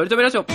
[0.00, 0.44] とりとめラジオ。
[0.44, 0.50] こ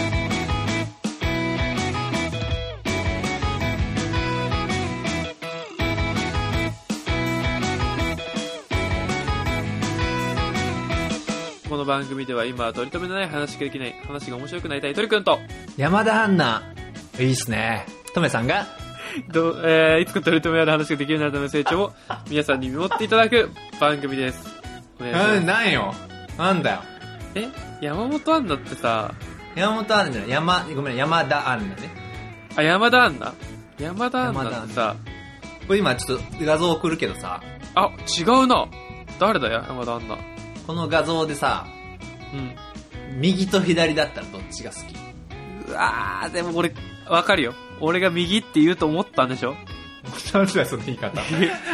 [11.77, 15.37] の番組では今は取り留めのない話ができない話が面白くなりたい鳥くんと
[15.77, 16.63] 山田アンナ、
[17.19, 17.85] いいっすね。
[18.15, 18.65] トメさんが、
[19.31, 21.93] どう、えー、いつか取り留めある話ができるようになるための成長を
[22.31, 24.55] 皆さんに見守っていただく番組です。
[24.99, 25.93] お願いしますうん、なんよ。
[26.35, 26.81] なんだよ。
[27.35, 27.75] え？
[27.81, 29.13] 山本アンナってさ、
[29.55, 31.89] 山本アンナじゃない、山、ごめん、山田アンナね。
[32.57, 33.33] あ、山田アンナ
[33.79, 34.95] 山田アンナってさ、
[35.67, 37.41] これ今ちょっと画像送るけどさ、
[37.75, 38.67] あ、違うな。
[39.19, 40.17] 誰だよ、山田アンナ。
[40.67, 41.65] この画像でさ、
[42.33, 42.55] うん。
[43.19, 44.95] 右と左だったらどっちが好き？
[45.69, 46.73] うわー、でも俺、
[47.09, 47.53] わかるよ。
[47.79, 49.55] 俺が右って言うと思ったんでしょ？
[50.33, 51.21] なんだよ、その言い方。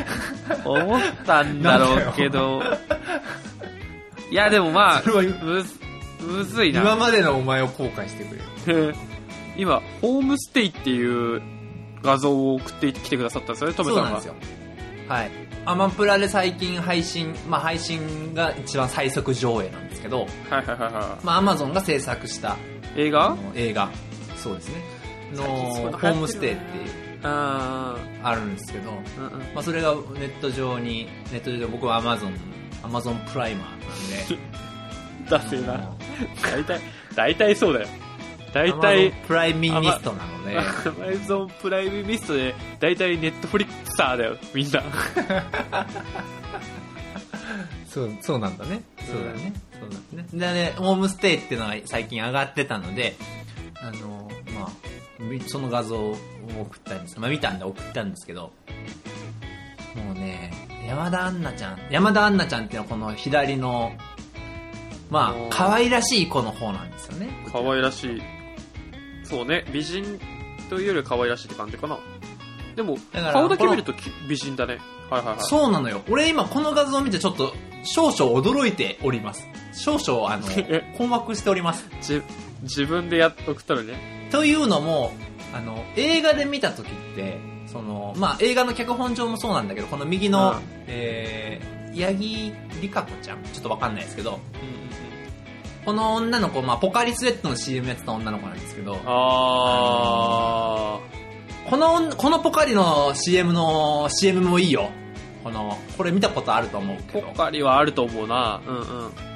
[0.70, 2.62] 思ったんだろうけど。
[4.32, 5.80] いや、でもまあ、それはむず、
[6.22, 6.96] むずい今な。
[6.96, 8.94] までのお前を後悔してくれよ。
[9.58, 11.42] 今、ホームステイっていう
[12.02, 14.04] 画像を送ってきてくださったんですよね、トメさんが。
[14.04, 14.36] そうなんですよ。
[15.08, 15.32] はい。
[15.66, 22.58] アマプラで最近配信、まあ配信が一番最速上映なんですけど、はいはいはいはまあアマゾンが制作した
[22.98, 23.02] い。
[23.04, 23.90] 映あ画の映画、
[24.38, 24.84] そうですね。
[25.36, 29.40] の、ホームステイって流いう、ああるんですけど、ー、うんうん。
[29.54, 32.34] まあそれがネット上に、ネット上で僕はアマゾン、
[32.84, 34.44] アマゾンプライマーなんで、
[35.32, 35.90] だせえな。
[36.44, 36.80] 大体、
[37.16, 37.88] 大体そうだよ。
[38.54, 44.84] 大体、プライミニストなので、アマゾンプライムミストで、大体ネットフリックサーだよ、みんな。
[47.88, 48.84] そう、そうなんだね。
[49.00, 49.54] そうだね。
[49.80, 50.28] そうだね。
[50.34, 53.16] でね、ホームステイっていうのが最近上がってたので、
[53.82, 54.70] あの、まあ、
[55.20, 56.18] みその画像を
[56.60, 57.20] 送ったんです。
[57.20, 58.52] まあ見たんで送ったんですけど、
[59.96, 60.52] もうね、
[60.88, 63.94] 山田アンナちゃん、山田アンナちゃんっていうのはこの左の、
[65.12, 67.30] まあ、可愛らしい子の方なんですよね。
[67.52, 68.22] 可愛らしい。
[69.24, 70.20] そうね、美人
[70.70, 72.00] というよりは可愛らしいって感じかな。
[72.78, 72.98] でも、
[73.34, 74.80] 顔だけ見るとき美人だね。
[75.10, 75.44] はいはいはい。
[75.44, 76.02] そうなのよ。
[76.10, 79.48] 俺今この画像を見てちょっと少々驚いております。
[79.74, 81.90] 少々あの え、困惑しております。
[82.02, 82.22] じ
[82.64, 84.30] 自分でやっ送ったのね。
[84.32, 85.12] というのも、
[85.54, 93.44] あの、映画で見た時って、その、まあ、映画の脚本上もそうなんだけど、この右の、うんえー、八木里香子ちゃん？
[93.44, 94.40] ちょっとわかんないですけど、
[95.86, 101.00] この女の子、まあ、ポカリスエットの CM やってた女の子なんですけど、あ
[101.70, 104.92] この、このポカリの CM の CM もいいよ。
[105.44, 108.62] この、これ見たことあると思うー、けどポ、カリはあると思うな。
[108.68, 108.84] うんうん。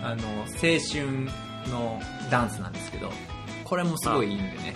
[0.04, 0.62] あの、青春
[1.72, 2.00] の
[2.30, 3.10] ダンスなんですけど、
[3.64, 4.76] これもすごいいいんでね。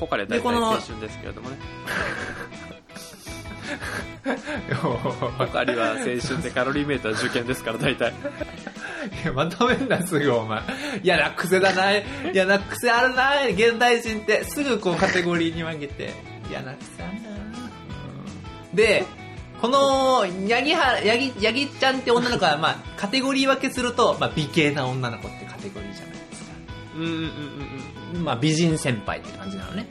[0.00, 1.58] ポカリは大体青春ですけれどもね。
[4.22, 8.12] ポカリは青春でカロリーメーター受験ですから、大体。
[9.24, 10.62] いやまとめんな、すぐお前。
[11.02, 11.90] 嫌な癖だな。
[12.32, 14.44] 嫌な癖あるな、現代人って。
[14.44, 16.14] すぐこうカテゴリーに分けて。
[16.48, 17.20] 嫌な癖あるな。
[18.74, 19.04] で、
[19.60, 26.52] この、ヤギは、ヤギ、ヤギちゃんって女の子は、まあ、カテゴリー分けすると、まあ、美形な女の子ってカテゴリーじゃないですか。
[26.96, 27.18] うんうんうん
[28.14, 29.86] うんまあ、美人先輩って感じなのね。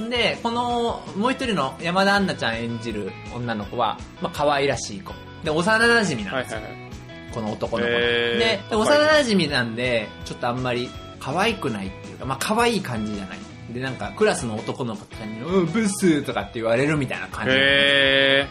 [0.00, 5.12] んで、この、もう一人の山田杏奈ちゃん演じる女の子は、まあ、可愛らしい子。
[5.44, 6.24] で、幼馴染うん。
[6.24, 6.60] なんですよ。
[6.60, 6.90] はいはいはい。
[7.32, 7.96] この男の子の。
[7.98, 10.88] へーで、で幼馴染なんで、ちょっとあんまり
[11.18, 13.38] 可愛くないっていうか、まあ可愛い感じじゃない。
[13.72, 17.52] で、なんか、クラスの男の子とかに、うん、ブスとかって言われるみたいな感じ。
[17.54, 18.46] へ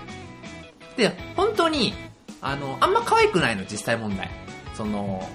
[0.98, 1.94] で、本当に、
[2.42, 4.30] あの、あんま可愛くないの、実際問題。
[4.74, 5.28] その、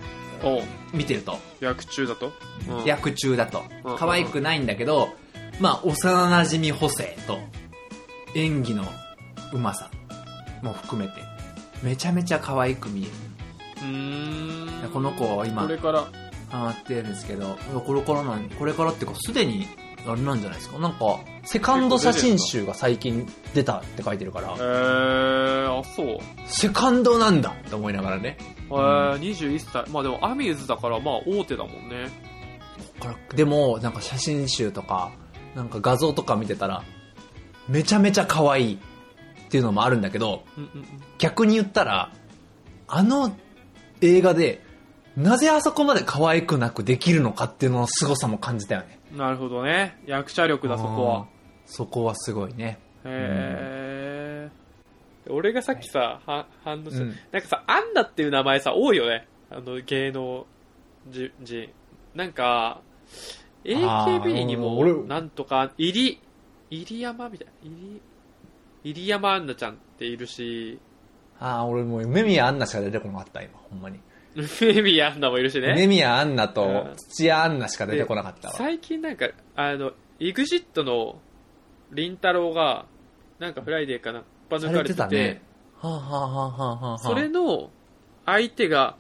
[0.93, 1.39] 見てると。
[1.61, 2.33] 役中だと、
[2.69, 3.97] うん、役中だとうん。
[3.97, 5.15] 可愛くないんだけど、
[5.61, 7.39] まあ、幼馴染補正と、
[8.35, 8.85] 演技の
[9.53, 9.91] うまさ
[10.63, 11.15] も含めて、
[11.83, 13.11] めちゃめちゃ可愛く見える。
[13.83, 14.91] うーん。
[14.91, 16.07] この子は今これから、
[16.49, 19.67] ハマってるんですけど、これからなん、これからっていうか、すでに、
[20.07, 20.79] あれなんじゃないですか。
[20.79, 26.19] なんか、セカンド写真集が最近出たって書いてるからえ、ー、あ、そう。
[26.47, 28.37] セカンドなんだって思いながらね。
[28.41, 29.91] えー、21歳。
[29.91, 32.09] まあでも、アミューズだから、まあ、大手だもんね。
[33.35, 35.11] でも、なんか写真集とか、
[35.59, 36.85] なんか画像とか見てたら、
[37.69, 38.79] めちゃめちゃ可愛いっ
[39.49, 40.87] ていうのもあるんだけど、うんうんうん。
[41.19, 42.13] 逆に言ったら、
[42.87, 43.37] あの
[44.01, 44.63] 映画で、
[45.17, 49.01] なぜあそこまで可愛くなくできるのかっていうのの凄さも感じたよね。
[49.17, 50.01] なるほどね。
[50.07, 51.27] 役者力だ、そこは。
[51.67, 52.79] そこはすごいね。
[53.05, 55.33] へー。
[55.33, 59.27] 俺がさっきさ、は反応した、うんなんかさ、アンナっていう名前さ、多いよね。
[59.51, 60.47] あの、芸能
[61.09, 61.33] 人。
[61.41, 61.69] 人
[62.15, 62.81] なんか、
[63.69, 66.21] AKB にも、俺なんとか、入り、
[66.71, 68.01] 入山みたいな、入
[68.85, 70.79] り、入山アンナちゃんっているし、
[71.41, 74.01] ああ、俺もう、梅宮アンナしか出てこなかった、今、ほんまに。
[74.61, 75.73] 梅宮アンナもいるしね。
[75.73, 78.55] 梅宮アンナうとん土屋アンナしか出てこなかったわ。
[78.55, 81.21] 最近なんか、あの、エグジットの
[81.93, 82.87] りんたろーが、
[83.39, 85.43] なんかフライデーかな、ば抜かれてて、ね
[85.77, 87.71] はあ、はあはあはあはあ、それの
[88.27, 88.97] 相手が、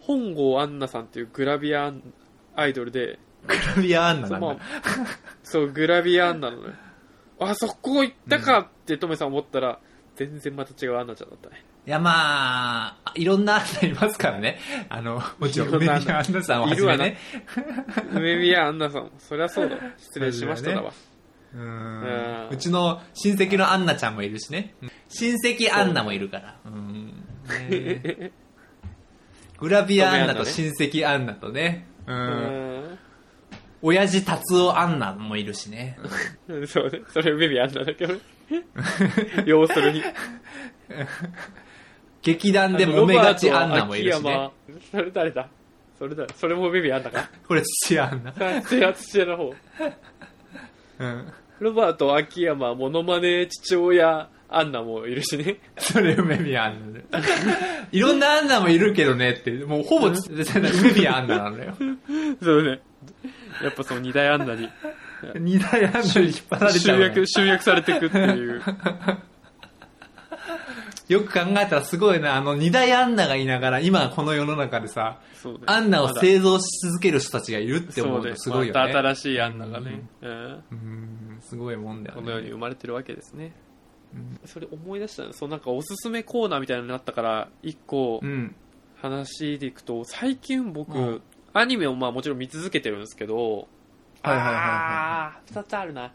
[0.00, 1.92] 本郷アンナさんっていうグラビア
[2.56, 4.56] アイドルで、グラビアアンナそうんだあ。
[5.42, 6.74] そう、グラビアアンナなのね。
[7.40, 9.78] あ、そこ行ったかってトメさん思ったら、
[10.16, 11.64] 全然また違うアンナちゃんだったね。
[11.86, 14.58] いや、まあ、いろんなアンナいますからね。
[14.88, 17.18] あの、もちろん、梅宮アンナさんをはじめね。
[18.12, 19.76] 梅宮アンナさんも、そりゃそうだ。
[19.98, 20.92] 失礼しましただわ。
[21.54, 24.74] ううんんうちの親戚のアンナちゃんもいるしね。
[25.08, 26.56] 親戚アンナもいるから。
[26.64, 27.24] うん
[27.68, 28.32] ね
[29.58, 31.86] グラビアアンナと親戚アンナとね。
[32.06, 32.12] う。
[32.12, 32.18] うん
[32.68, 32.71] ん。
[33.82, 35.98] 親父達夫アンナもいるしね。
[36.66, 37.02] そうね。
[37.08, 38.20] それ梅宮アンナだけどね。
[39.44, 40.02] 要するに。
[42.22, 44.50] 劇団で揉めがちアンナもいるしね。
[44.90, 45.48] それ誰だ？
[45.98, 46.32] それ誰？
[46.34, 48.32] それも梅宮アンナか これ土屋アンナ。
[48.62, 49.54] 土屋土屋の方。
[51.00, 51.32] うん。
[51.58, 55.56] ロバート秋山、モノマネ父親、アンナもいるしね。
[55.78, 57.04] それ梅宮アンナで。
[57.90, 61.74] いろんなアンナもいるけどねって、もうほぼ梅宮アンナなのよ。
[62.42, 62.80] そうね。
[63.62, 64.68] やっぱその二大アンナに
[65.34, 67.26] 二大アンナに引っ張られちゃ集う、ね約、。
[67.26, 68.62] 集約されていくっていう。
[71.08, 75.20] よく考えたらすごいな、あの二大アンナがいながら、今この世の中でさ、
[75.66, 78.92] アンナを製造し続ける人たちがいるって思そうねうとすごいよまね。
[78.92, 82.22] た新しいアンナがね、うんうん、すごいもんだよね。
[82.22, 83.52] この世に生まれてるわけですね。
[84.44, 85.30] それ思い出したね。
[85.32, 88.54] そうなんかおすすめコーナーみたいなのになったから、一個うん。
[89.00, 91.22] 話でいくと、最近僕、うん
[91.54, 93.68] アニメをまあもちろん見続けてるんですけど、
[94.22, 96.12] はいはいはいはいあー二つあるな。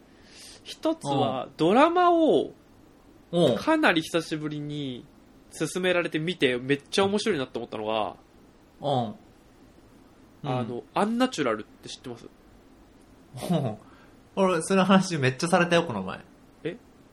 [0.63, 2.51] 一つはドラマを
[3.57, 5.05] かなり久しぶりに
[5.57, 8.15] 勧められて見てめっちゃ面白いなって思ったのが、
[8.81, 9.15] おう
[10.43, 12.27] あ、の、アンナチュラルって知ってます？
[13.51, 13.77] うん。
[14.35, 16.19] 俺、その話めっちゃされたよ、この前。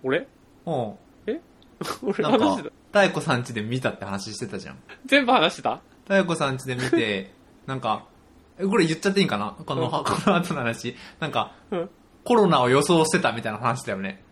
[0.03, 0.27] 俺？
[0.67, 0.97] おう
[2.03, 4.77] 俺なん話してか、太鼓さん家で見たって話してたじゃん。
[4.77, 5.81] た全部話してた？
[6.05, 7.33] 太鼓さん家で見て、
[7.67, 8.14] なんか、え、
[8.59, 9.57] これ言っちゃっていいんかな？
[9.65, 10.97] この、うんこの後の話。
[11.21, 11.91] なんか、うん
[12.25, 14.25] コロナを予想してたみたいな話だよね。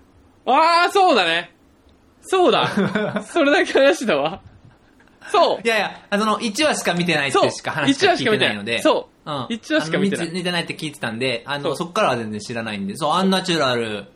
[0.46, 1.54] ああ、そうだね。
[2.22, 2.66] そうだ。
[3.22, 4.40] それだけ話だわ。
[5.30, 5.69] そうい。
[5.69, 8.80] やいや、あの、1話しか見てないってしか話しか聞いてないので。
[8.80, 9.30] そう。
[9.30, 9.46] うん。
[9.50, 14.06] 一話しか見てない見てないって聞いてたんで、あの、そうそっからは全然知らないんで、そう、アンナチュラル、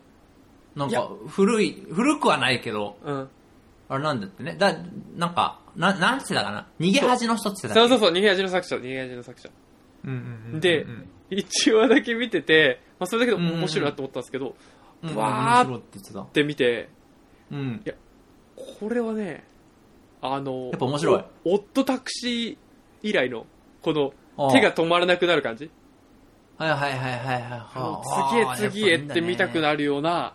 [0.75, 3.29] なんか、古い、古くはないけど、うん。
[3.91, 4.57] あれなんだってね。
[4.59, 4.75] だ、
[5.17, 6.67] なんか、な、なんてたかな？
[6.81, 9.51] 逃げ恥の人って言ってたそうそうそう、逃げ味の作者、逃げ味の作者。
[10.61, 14.55] でうん一話だけ見てて、まあ、それだけでも面白いなと思ったんですけど、
[15.03, 16.89] うん、うん、わーって見て、
[17.51, 17.85] うん。
[18.55, 19.45] これはね、
[20.23, 22.57] あの、やっぱ面白いおオットタクシー
[23.03, 23.47] 以来の、
[23.83, 24.13] この、
[24.53, 25.71] 手が止まらなくなる感じ
[26.59, 28.03] はいはいはいはいは
[28.57, 28.61] い。
[28.63, 29.63] 次へ次へって見たくる。
[29.63, 30.35] なるような。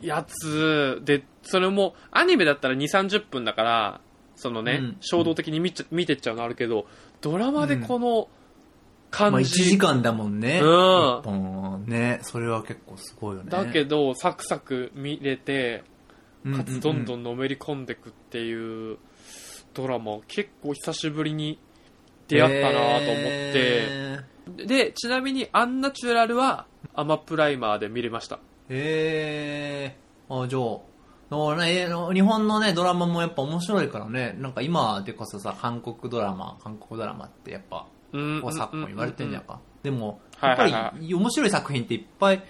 [0.00, 4.00] やつで、それも、アニメだったら2、30分だから、
[4.36, 6.86] そのね、うん衝動的に見ちゃ見てっちゃうのあるけど、
[7.22, 8.28] ドラマでこの
[9.10, 10.60] 感まあ1じ、時間だもんね。
[10.62, 12.18] うん一本ね。
[12.22, 13.50] それは結構すごいよね。
[13.50, 15.84] だけど、サクサク見れて、
[16.54, 18.98] かつどんどんのめり込んでくっていう
[19.74, 21.58] ドラマを結構久しぶりに
[22.26, 24.18] 出会ったなと思って、へ
[24.66, 28.36] で、ちなみにアンナチュラルはアマプライマーで見れました。
[28.36, 28.38] ー
[28.70, 30.91] へーあ、じゃあ、
[31.32, 39.60] だからねえー日本のね、ドラマもやっぱ面白いからね、なんか今でこそさ、韓国ドラマ、韓国ドラマってやっぱ、うん昨今言われてんじゃんか。
[39.82, 42.42] でも、はいはいやっぱり、はい面白い作品っていっぱい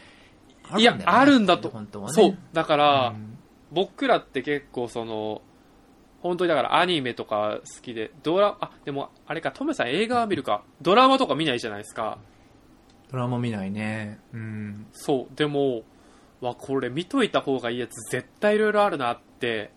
[0.68, 1.68] あるんいやだよね。、あるんだと。
[1.70, 2.12] 本当はね。
[2.14, 2.38] そう。
[2.52, 3.38] だから、うん
[3.74, 5.40] 僕らって結構その、
[6.20, 10.62] 本当にだからアニメとか好きで、ドラ、あ、でも、あれか、トメさん映画は見るか。
[10.82, 12.18] ドラマとか見ないじゃないですか。
[13.10, 14.18] ドラマ見ないね。
[14.34, 14.86] うん。
[14.92, 15.34] そう。
[15.36, 15.84] でも、
[16.42, 19.72] わ、これ見といた方がいいやつ絶対いろいろあるなって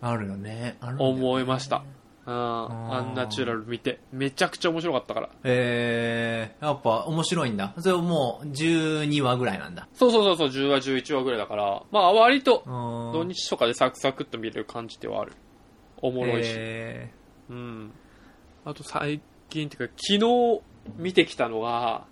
[0.00, 0.76] あるよね。
[0.80, 1.84] あるんだよね思いました。
[2.26, 2.34] うん。
[2.34, 4.00] ーアンナチュラル見て。
[4.12, 5.30] めちゃくちゃ面白かったから。
[5.44, 7.74] えー、やっぱ面白いんだ。
[7.78, 9.88] それもう12話ぐらいなんだ。
[9.94, 15.32] そうそうそうそう、10話、11話ぐらいだから、まあ割と土土日とかでサクサクっと見れる感じではある。
[16.02, 16.50] おもろいし。
[16.54, 17.10] え
[17.50, 17.92] うん。
[18.64, 20.60] あと最近っていうか、昨日
[20.96, 22.06] 見てきたのが、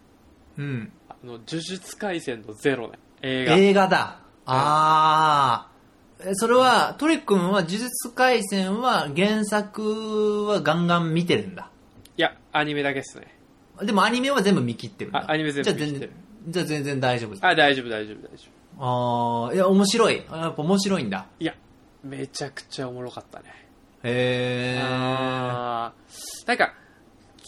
[0.59, 0.93] ー、うん。
[1.09, 2.99] あの、呪術廻戦のゼロね。
[3.23, 3.57] 映画。
[3.57, 4.21] 映画だ。
[4.47, 6.31] あー。
[6.31, 11.71] えそれは、トリ君は呪術廻戦は原作はガンガン見てるんだ。
[12.17, 13.37] いや、アニメだけですね。
[13.83, 15.21] でもアニメは全部見切ってるんだ。
[15.21, 16.13] あアニメ全部見切ってる
[16.49, 17.47] じゃあ全然、じゃあ全然大丈夫です。
[17.47, 19.49] あ、大丈夫、大丈夫、大丈夫。
[19.49, 20.23] あー、いや、面白い。
[20.31, 21.27] あやっぱ面白いんだ。
[21.39, 21.55] いや、
[22.03, 23.67] めちゃくちゃおもろかったね。
[24.03, 24.85] へー。
[24.85, 26.75] あーなんか、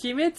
[0.04, 0.34] 鬼滅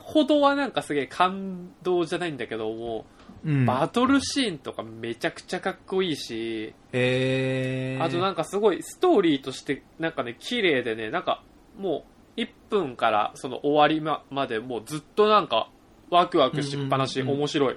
[0.00, 3.04] ほどはなんかすげえ感動じゃないんだけども、
[3.46, 3.64] うん。
[3.64, 8.04] バトルシーンとかめちゃくちゃかっこいいし、へー。
[8.04, 11.42] あとなんかすごいストーリーとしてなんかね、綺麗でね、なんか
[11.78, 12.04] も
[12.36, 15.70] う1分からその終わりままでもうずっとなんか
[16.10, 17.76] ワクワクしっぱなし、うんうんうん面白い。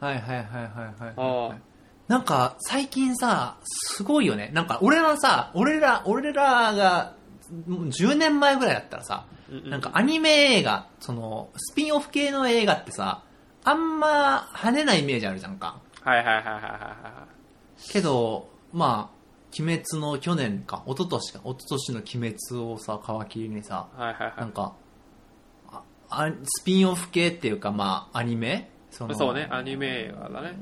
[0.00, 1.58] はいはいはいはいはいあはいあ。
[2.08, 4.50] なんか、最近さ、すごいよね。
[4.54, 7.14] なんか、俺らさ、俺ら、俺らが、
[7.66, 13.22] もう10年前ぐらいだったらさ、うんうんなんかアニメ映画、その、スピンオフ系の映画ってさ、
[13.66, 15.80] あんま跳ねないイメージあるじゃんか。
[16.02, 17.26] はいはいはいはいはいは
[17.92, 19.16] けど、まあ、
[19.58, 24.00] 鬼滅の去年か、一昨年か、一昨年の鬼滅をさ、皮切りにさ、い。
[24.00, 24.36] はいはいはい。
[24.38, 24.74] なんか、
[25.68, 28.70] ああスピンオフ系っていうか、まあ、アニメ？
[28.92, 30.54] そのそうね、アニメ映画だね。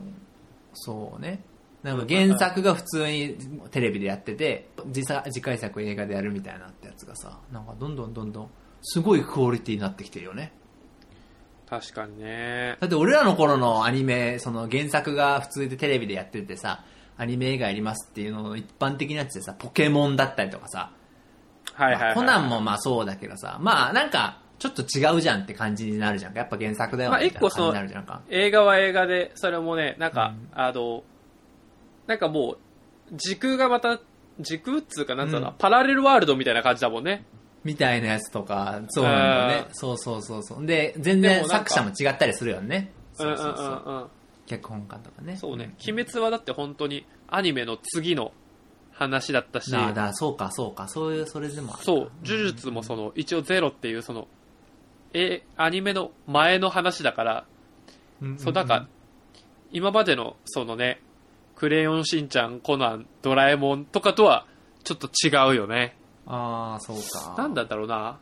[0.73, 1.45] そうね。
[1.83, 3.37] なんか原作が普通に
[3.71, 10.55] テレビでやってて、次さ次回作映画でやるみたいなってやつがさ、なんかどんどんどんどん、すごいクオリティになってきてるよね。
[11.69, 12.77] 確かにね。
[12.81, 16.85] だって俺らの頃のアニメ、その原作が普通でテレビでやっててさ、
[17.17, 20.91] アニメ映画やりますっていうのの一般的なやつでさ、ポケモンだったりとかさ、
[21.75, 22.15] はいはい、はい。
[22.15, 26.39] コナンもまあそうだけどさ、まあなんか、ちょっと違うじゃんって感じになるじゃんか。
[26.39, 28.23] やっぱ原作だよまあねみたいな感じ一個そのになるじゃんか。
[28.29, 31.03] 映画は映画で、それもね、なんか、うんあの、
[32.07, 32.59] なんかもう、
[33.17, 34.01] 時空がまた、
[34.41, 37.25] 時空っつうかなんつうのうんパラレルワールドみたいな感じだもんね。
[37.65, 39.71] みたいなやつとか、そうなんだよねう。
[39.73, 40.67] んそうそうそうそう。
[40.67, 42.93] で、全然作者も違ったりするよね。
[43.15, 44.11] そうそうそう。
[44.47, 45.37] 脚本家とかね。
[45.37, 45.75] そうね。
[45.89, 48.33] 鬼滅はだって本当にアニメの次の
[48.93, 50.89] 話だったし、ああ、だそうか、そうか。
[50.89, 54.29] そういう、それでもあるかそう、呪術もその、一応ゼロっていうその、
[55.13, 57.47] え、アニメの前の話だから、
[58.23, 58.87] うんそう、なんか、
[59.73, 61.01] 今までの、そのね、
[61.57, 64.47] クレヨンしんちゃん、コナン、ドラえもんとかとは、
[64.85, 65.97] ちょっと違うよね。
[66.27, 67.35] ああ、そうか。
[67.37, 68.19] なんだろうな。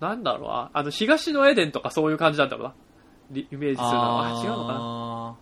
[0.00, 0.70] なんだろうな。
[0.72, 2.74] あの、東のエデンとかそういう感じなんだろうな。
[3.30, 4.40] リイメージするのは。
[4.40, 5.36] あ違うのかな。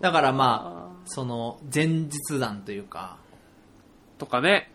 [0.00, 4.70] だからまあ、あその、前日談というか、ーとかね、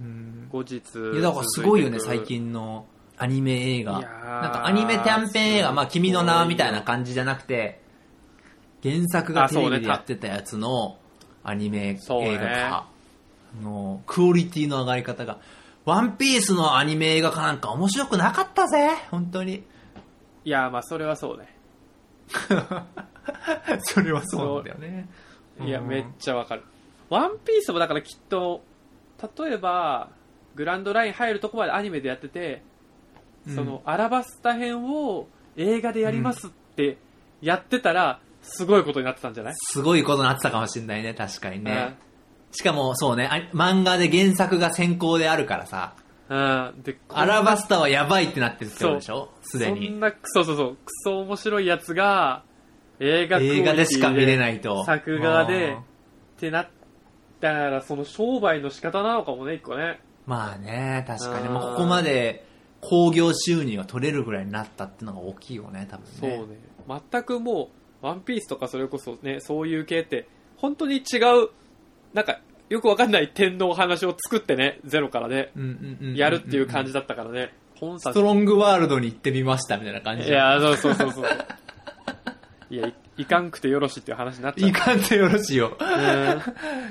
[0.00, 0.48] うん。
[0.50, 0.80] 後日。
[1.12, 2.24] いや、だからすごいよね、最。
[2.24, 2.86] 近の
[3.16, 3.92] アニメ映画。
[3.92, 7.80] なんかアニメ短編映画、まあ、君の名はみたいな感じじゃなくて、
[8.82, 10.98] 原作がテレビでやってたやつの
[11.42, 12.88] アニメ映画化
[13.62, 15.38] のクオリティの上がり方が、
[15.84, 19.62] ワンピースのアニメ映画化なんか面白くなかったぜ本当に。
[20.44, 21.56] いや、まあ、それはそうね。
[23.80, 25.08] それはそうなんだよね。
[25.64, 26.62] いや、うんめっちゃわかる。
[27.08, 28.62] ワンピースもだからきっと、
[29.38, 30.10] 例えば、
[30.54, 32.62] グランドライン入るとこまでアニメでやってて、
[33.54, 36.98] その、アラバスタ編を映画でやりますって
[37.40, 39.54] やってたら、すごいことになってたんじゃない？
[39.56, 41.96] すごいことになってたかもしれないね、確かにね。
[42.52, 45.94] しかもそうね、あ漫画で原作が先行であるからさ、
[46.28, 46.38] うん。
[46.38, 46.82] うん。
[46.82, 49.30] で、アラバスタはやばいってなってるってことでしょ？
[49.42, 50.00] すでそにん。
[50.00, 52.42] な、そうそうそう、クソ面白いやつが、
[52.98, 54.84] 映画クオリティ映画でしか見れないと。
[54.84, 55.82] 作画で、うんっ
[56.38, 56.68] てなっ
[57.40, 60.00] たら、その商売の仕方なのかもね、一個ね。
[60.26, 61.46] まあね、確かに。
[61.46, 62.44] うんまあここまで
[62.82, 66.10] 興行収入が取れるぐらいになったっていうのが大きいよね、多分ね。
[66.20, 66.58] そうね。
[67.10, 67.70] 全くも
[68.02, 71.48] う、ワンピースとかそれこそね、そういう系って、本当に違う、
[72.16, 75.52] なんか、よくわかんない点のお話を作ってね、ゼロからね、
[76.14, 77.52] やるっていう感じだったからね。
[77.74, 81.26] 本作ストロングワールドに行ってみましたみたいな感じいや、そうそうそうそう。
[82.70, 84.72] いやい、いかんくてよろしっていう話になっちゃうい。
[84.72, 85.76] かんでよろしいよ。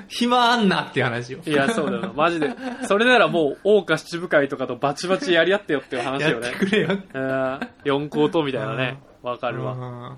[0.06, 1.40] 暇あんなっていう話よ。
[1.44, 2.12] いや、そうだよな。
[2.14, 2.50] マジで。
[2.86, 6.50] それならもう、大岡七部会とかとバチバチやり合ってよっていう話やよね。
[6.50, 6.88] ってくれよ。
[7.14, 9.00] うん四皇とみたいなね。
[9.22, 9.74] わかるわ。
[9.74, 10.16] わ。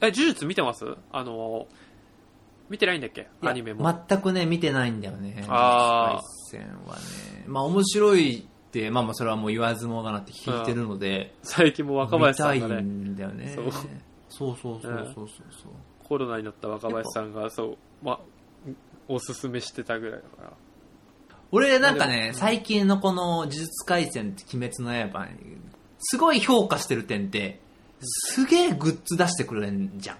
[0.00, 0.84] え、呪術見てます？
[1.12, 1.66] あの、
[2.72, 3.28] 見てないんだっけ？
[3.42, 4.04] アニメも。
[4.08, 5.44] 全くね、見てないんだよね。
[5.46, 7.44] あー呪術廻戦はね。
[7.46, 13.52] まあ面白いって、まあまあそれはもう言わずもがなって聞いてるので、最近も若林さんが見たいね、んだよね。
[13.54, 13.78] そうそ
[14.52, 15.72] うそうそうそうそうそう。
[16.08, 18.18] コロナになった若林さんが、そう、ま、
[19.06, 20.52] おすすめしてたぐらいだから。
[21.50, 25.58] 俺なんかね、最近のこの呪術廻戦って鬼滅の刃に、
[25.98, 27.60] すごい評価してる点って、
[28.00, 30.16] すげえグッズ出してくれんじゃん。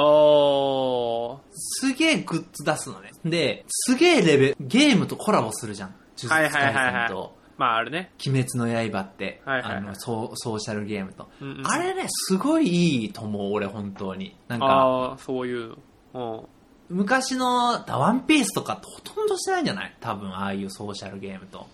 [0.00, 1.38] あー。
[1.52, 3.10] すげえグッズ出すのね。
[3.24, 5.88] で、すげえレベル、ゲームとコラボするじゃん。
[5.90, 8.12] 呪術はい廻はいはいはい戦と、まああるね。
[8.26, 11.28] 鬼滅の刃って、はいはいはいあのソー、ソーシャルゲームと。
[11.40, 14.36] うんうんあれね、すごいいいと思う、俺、本当に。
[14.46, 15.76] なんか、あー、そういう
[16.14, 16.48] の。
[16.88, 19.96] 昔の、ダワンピースとかってほとんどしてないんじゃない？
[20.00, 21.66] 多分、ああいうソーシャルゲームと。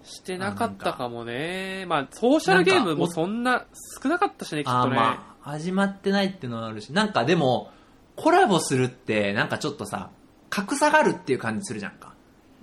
[0.00, 0.06] うん。
[0.06, 1.86] してなかったかもね。
[1.86, 3.66] まあ、ソーシャルゲームもそんな
[4.02, 4.96] 少なかったしね、きっとね。
[4.96, 7.70] まあ、始まってないっていうのはあるし、なんかでも、
[8.16, 10.10] コラボするって、なんかちょっとさ、
[10.50, 12.12] 格差があるっていう感じするじゃんか。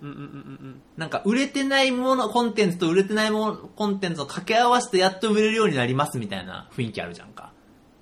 [0.02, 7.52] うんうんうんうんなんか売れてないもの、コンテンツと売れてないもの、コンテンツを掛け合わせてやっと売れるようになりますみたいな雰囲気あるじゃんか。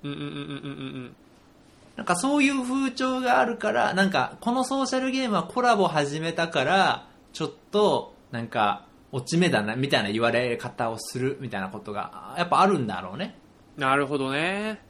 [0.04, 0.42] うんうんうんうんうんう
[1.06, 1.16] ん
[1.96, 13.36] なんかそういう風潮があるから、なんかこのソーシャルゲームはコラボ始めたから、ちょっとなんか落ち目だなみたいな言われ方をするみたいなことがやっぱあるんだろうね。
[13.78, 14.80] なるほどね。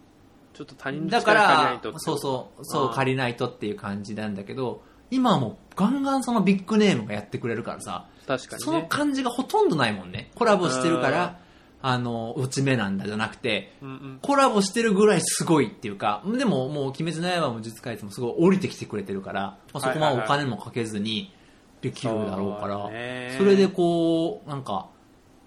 [0.54, 8.64] ちょっと他人のだか力借りないとら、そうそう、そう借りないとっていう感じなんだけど、今はもうガンガンそのビッグネームがやってくれるからさ、確かにね。
[8.64, 10.30] その感じがほとんどないもんね。
[10.34, 11.38] コラボしてるから、
[11.80, 14.18] あの、落ち目なんだじゃなくて、うんうん。
[14.20, 21.32] コラボしてるぐらいすごいっていうか、でももう、鬼滅の刃も呪術回戦もすごい降りてきてくれてるから、まあ、そこはお金もかけずに
[21.80, 23.34] できるだろうから、そうね。
[23.38, 24.88] それでこう、なんか、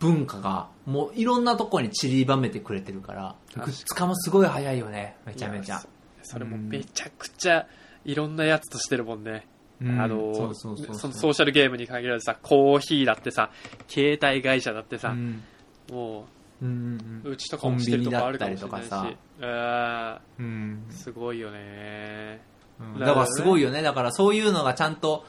[0.01, 5.79] 文化が、もういろんなところに散りばめてくれてるから、確かにグッズ化もすごい早いよね、めちゃめちゃ。
[5.79, 5.87] そ
[6.23, 7.67] それもめちゃくちゃ
[8.03, 9.47] いろんなやつとしてるもんね、
[9.79, 10.01] うん。
[10.01, 13.51] あのソーシャルゲームに限らずさコーヒーだってさ
[13.87, 15.43] 携帯会社だってさ、うん。
[15.91, 16.25] も
[16.61, 18.87] うんううちとかもしてるとこあるかもしれないし。
[18.91, 20.85] うんうん。
[20.89, 22.41] ーすごいよね。
[22.79, 22.99] うん。
[22.99, 23.81] だからすごいよね。
[23.81, 25.25] だからそういうのがちゃんと、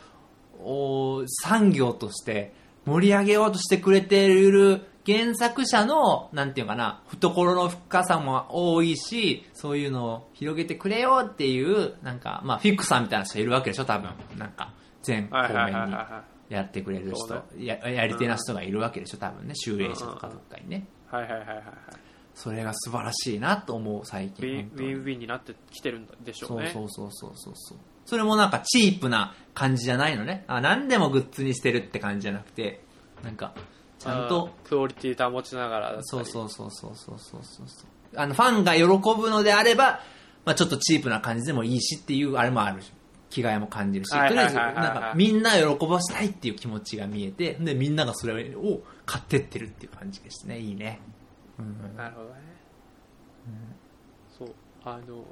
[0.64, 2.52] お産業として
[2.86, 14.10] 盛り上げようとしてくれている原作者の、なんていうかな、懐の深さも多いし、そういうのを広げてくれよっていう、なんか、まあ、フィクサーみたいな人いるわけでしょ、多分。
[14.38, 14.72] なんか、
[15.02, 20.86] 全方面にはやってくれる人ややり手な人がいるわけでしょ、多分ね、集英社とかどっかにね。
[21.12, 21.64] いはいはいはいはいはい
[22.34, 24.70] それが素晴らしいなと思う、最ウ近。
[24.74, 27.78] ウィンウィンになってきてるんでしょうねそうそうそうそうそう。
[28.04, 30.44] それもなんかチープな感じじゃないのね。
[30.48, 32.82] あ、何でもグッズにしてるって感じじゃなくて、
[33.22, 33.54] なんか、
[33.98, 34.50] ちゃんと。
[34.64, 37.66] クオリティ保ちながらそうそうそうそうそうそうそう。
[38.16, 38.84] あの、ファンが喜
[39.20, 40.00] ぶのであれば、
[40.44, 42.92] まあちょっとチープな感じでもいいしっていう、あれもあるし。
[43.32, 50.58] 着替えも感じるし、とりあえず、なんか、みんな喜ばしたいっていう気持ちが見えて、で、みんながそれを買ってってるっていう感じですね。
[50.58, 51.00] いいね。
[51.58, 52.34] うん、なるほどね。
[53.46, 54.54] うん、そう、
[54.84, 55.24] あの、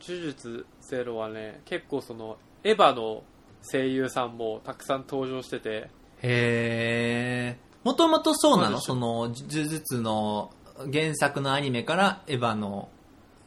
[0.00, 3.22] 呪術ゼロはね結構そのエヴァの
[3.62, 5.90] 声優さんもたくさん登場してて
[6.22, 7.58] へえ。
[7.82, 8.80] もともとそうなの？
[8.80, 10.50] その、呪術の
[10.92, 12.88] 原作のアニメからエヴァの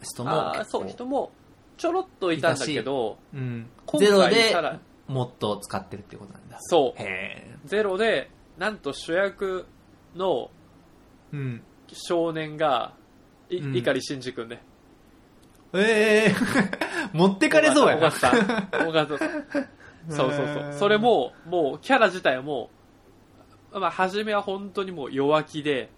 [0.02, 1.32] 人もあそう人も
[1.78, 3.68] ちょろっといたんだけどうん。
[3.86, 4.56] 今ゼロ回で
[5.08, 6.58] もっと使ってるってことなんだ。
[6.62, 7.06] そうへ
[7.48, 7.56] え。
[7.66, 9.66] ゼロでなんと主役
[10.16, 10.50] の
[11.32, 11.64] うん。
[11.94, 12.94] 少年が
[13.50, 14.62] いうん碇シンジ君ね
[15.74, 16.36] ええ
[17.14, 18.08] 持ってかれそうやな。
[18.08, 19.30] 尾形さん尾形さん
[20.10, 20.76] そうそうそう。
[20.80, 22.70] それももうキャラ自体も
[23.74, 25.90] まあ初めは本当にもう弱気で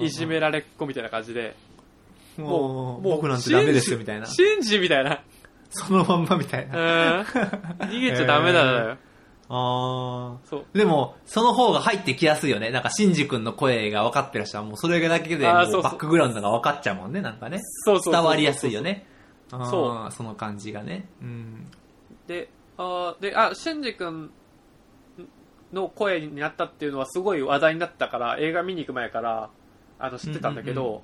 [0.00, 1.54] いじめられっ子みたいな感じで
[2.36, 4.26] もう、もう僕なんてダメですよみたいな。
[4.26, 5.22] シンジみたいな。
[5.70, 7.22] そのまんまみたいうな。
[7.22, 8.96] ん逃げちゃダメだよ
[9.48, 12.70] あそうーでも、その方が入ってきやすいよね。
[12.70, 14.64] なんか、シンジ君の声が分かってらっしゃる。
[14.64, 17.60] もうそれだけで、バックグラウンドが分かっちゃうもんね、なんかね。
[17.84, 19.06] そうそう伝わりやすいよね。
[19.48, 21.08] そあーその感じがね。
[21.22, 21.70] うん。
[22.26, 24.30] であーであシンジ君
[25.72, 29.50] の声になったっていうのはすごい話題になったから映画見に行く前から
[29.98, 31.02] あの知ってたんだけど、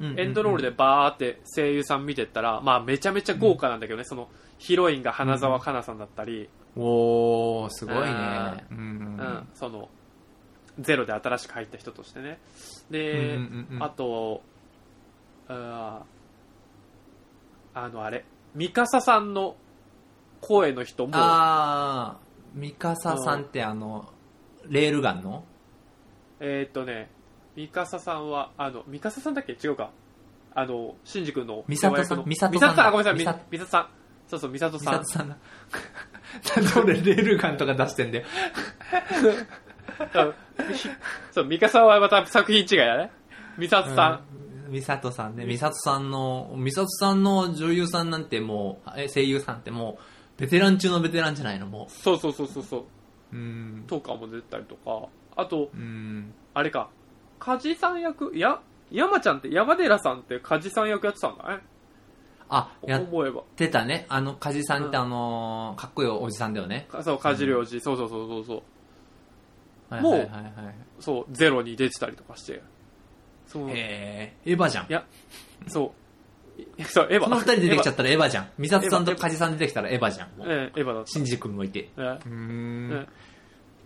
[0.00, 8.66] エンドロールでバーって声優さん見てったら、まあめちゃめちゃ豪華なんだけどね、そのヒロインが花澤香菜さんだったり、おー、すごいあね。
[8.70, 8.80] ううん。
[9.16, 9.48] ん。
[9.54, 9.88] その
[10.78, 12.38] ゼロで新しく入った人としてね。
[12.90, 14.42] で、うんうんうんあと
[15.48, 19.56] あーあのあれミカサさんの
[20.40, 24.08] 声の人もあー、ミカサさんってあの、
[24.68, 25.44] レールガンの？
[26.40, 27.10] えーっとね
[27.56, 29.52] ミカサさんはあのミカサさんだっけ？
[29.52, 29.90] 違うか。
[30.52, 32.18] あのシンジ君のミサトさん？
[32.18, 32.86] のミサトさんだ。
[32.88, 33.20] あごめんなさ
[33.52, 33.58] い。
[33.66, 33.88] さん。
[34.28, 35.36] そうそうミサトミさんさん
[36.82, 38.24] 俺レールガンとか出してんだよ。
[39.24, 40.34] うん
[41.32, 43.10] そう、ミカサはまた作品違いだね。
[43.58, 44.08] ミサトさ
[44.68, 44.70] ん。
[44.70, 45.44] ミサトさんね。
[45.44, 49.98] ミサトさんの、ミサトさんの女優さんなんてもう、え声優さんっても
[50.38, 52.80] う、ベテラン中のベテランじゃないのもそうそうそうそうそう。
[53.32, 53.36] う。
[53.36, 53.84] うん。
[53.86, 55.08] とかも出たりとか。
[55.36, 56.32] あと、うん。
[56.54, 56.88] あれか。
[57.38, 61.62] 梶さん役、や、山ちゃんって、山寺さんって梶さん役やってたんだね。
[62.50, 63.06] あ、やっ。
[63.56, 64.06] てたね。
[64.08, 66.86] あの、カジさんってあのーかっこいいおじさんだよね。
[66.90, 68.62] かそう、梶良二、そうそうそうそうそう。
[69.94, 70.74] はいもうはいはいはい。
[70.98, 72.60] そう、ゼロに出てたりとかして。
[73.46, 74.92] そう、へえ、エヴァじゃんい。
[74.92, 75.04] や、
[75.68, 75.94] そ
[76.58, 76.60] う。
[76.82, 77.24] いそう、エヴァ。
[77.24, 78.50] この二人出てきちゃっったらエヴァじゃん。
[78.58, 80.28] ミサトさんとエヴァカジさん出てきたらエヴァじゃん。
[80.42, 81.88] ええ、エヴァだっシンジ君もいて。
[81.96, 82.02] た。
[82.02, 82.34] えうーえ
[83.02, 83.08] ん。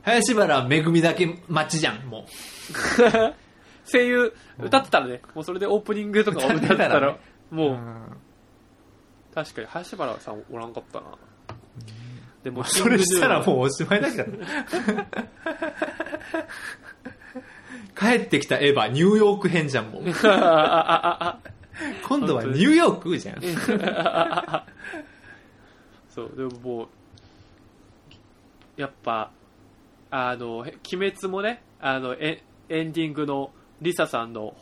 [0.02, 2.26] 林原めぐみだけ待ちじゃん、も
[3.90, 7.16] 声優、歌ってたらね、もうそれでオープニングとかを歌ってたら
[7.50, 8.16] もう、ん
[9.34, 11.06] 確かに林原さんおらんかったな。
[12.42, 14.38] でもまあそれしたらうもう おしまいだけど。
[17.96, 20.02] 帰ってきたエヴァ、ニューヨーク編じゃん、もう。
[22.06, 23.36] 今度はニューヨークじゃん。
[26.10, 26.88] そうでももう
[28.76, 29.32] やっぱ
[30.12, 34.54] あのへ鬼滅もねあのエエンディングのリサさんの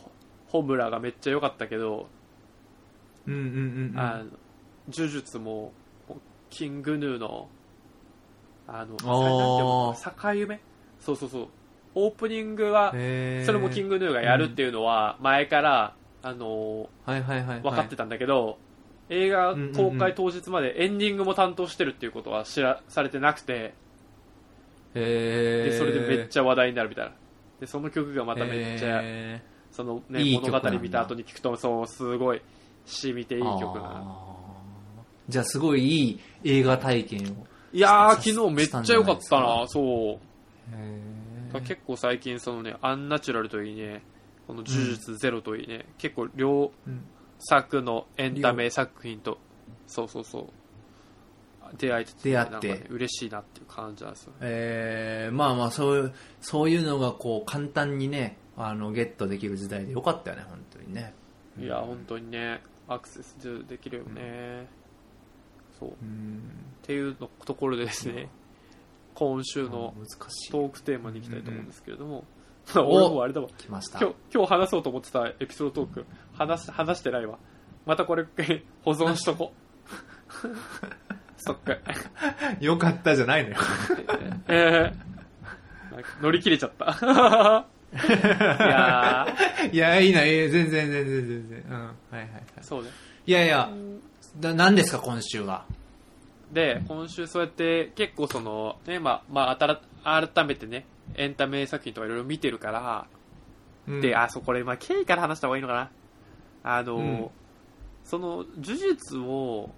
[0.47, 2.07] ホムラがめっちゃ良かったけど、
[3.27, 3.99] うんうんうんうん。
[3.99, 4.25] あの
[4.91, 5.71] 呪術も
[6.49, 7.47] キングヌーの
[8.67, 10.33] あのあー。
[10.33, 10.59] 境夢
[10.99, 11.47] そうそうそう。
[11.95, 17.61] オープニングはそれもキングヌーがやるっていうのは前から、あのはいはいはいはい。
[17.61, 18.57] 分かってたんだけど、
[19.09, 23.73] 映画公開当日までエンディングも担当してるっていうことは知らされてなくて
[24.95, 27.11] へでそれでめっゃちゃ話題になるみたいな。
[27.59, 32.41] でその曲がまためっちゃ、へその、ね、いい物語見た後に聞くとそうすごい
[32.85, 34.32] 染みていいー曲な
[35.29, 37.47] じゃあすごいいい映画体験を。
[37.71, 40.19] いやー昨日めっちゃ良かったなそう。
[40.75, 44.03] へ結構最近そのねアンナチュラルといいね
[44.47, 47.05] この呪術ゼロといいね、結構両うん。
[47.45, 49.37] 作のエンタメ作品と
[49.87, 50.43] そうそうそう。
[51.77, 52.87] 出会えてて、出会って。
[52.89, 61.13] 嬉しいなっていう感じなんですよえー、まあまあそういう、そういうのがこう簡単にね、あの、ゲットできる時代でよかったよね、本当にね。
[61.59, 64.67] いや本当にねアクセスできるよね、
[65.79, 66.41] そうっうん。
[66.83, 68.29] ていうのところでですね
[69.15, 70.51] 今週の難しい。
[70.51, 72.23] トークテーマに行きたいと思うんですけれども、ん
[72.79, 73.99] 俺もあれだわ来ました。
[73.99, 77.37] 今日今日話そうと思ってたエピソードトーク話し話してないわ
[77.85, 78.25] またこれ
[78.83, 79.53] 保存しとこ
[81.37, 81.77] そっか
[82.61, 83.55] よかったじゃないのよ。
[84.47, 88.09] えー、乗り切れちゃったい
[88.59, 89.27] や
[89.71, 91.63] いや、いいな、いい全然、全然、全然。
[91.69, 91.73] うん。
[91.75, 92.43] はいはいはい。
[92.59, 92.89] ーそうね
[93.27, 93.69] いやいや、
[94.37, 95.65] だ何ですか、今週は？
[96.51, 103.07] で今週そうやって結構そのねまあまあたら改めてねエンタメ作品とかいろいろ見てるから、
[103.87, 104.01] うん。
[104.01, 105.91] であそうこれまあ経緯から話した方がいいのかな。
[106.63, 107.29] あの、うん。
[108.05, 109.69] その呪術を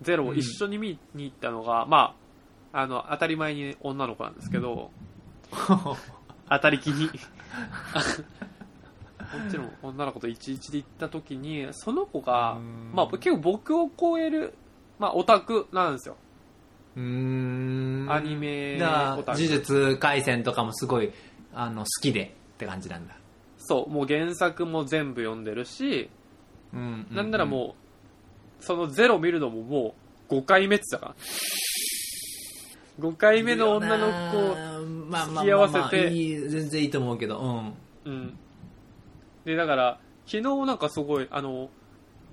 [0.00, 2.14] ゼロを一緒に見に行ったのが、ま
[2.72, 4.90] ああの当たり前に女の子なんですけど、
[6.48, 7.14] 当たり気にこ
[9.38, 14.54] っちの女の子と11で行った時にその子が、うんまあ、結構僕を超える、
[14.98, 16.16] まあ、オタクなんですよ
[16.96, 18.06] うーん。
[18.10, 21.10] アニメオタク呪術廻戦とかもすごい、
[21.54, 23.16] あの、好きでって感じなんだ。
[23.64, 26.10] そうもう原作も全部読んでるし、
[26.74, 27.06] うん。
[27.12, 27.76] なんならも
[28.60, 29.94] うそのゼロ見るのもも
[30.28, 31.14] う5回目って言ってたか
[33.00, 34.56] ら5回目の女の子を
[35.26, 36.10] 付き合わせて
[36.48, 38.12] 全然いいと思うけど、うん。
[38.12, 38.38] うん。
[39.44, 41.68] で、だから、昨日なんかすごい、あの、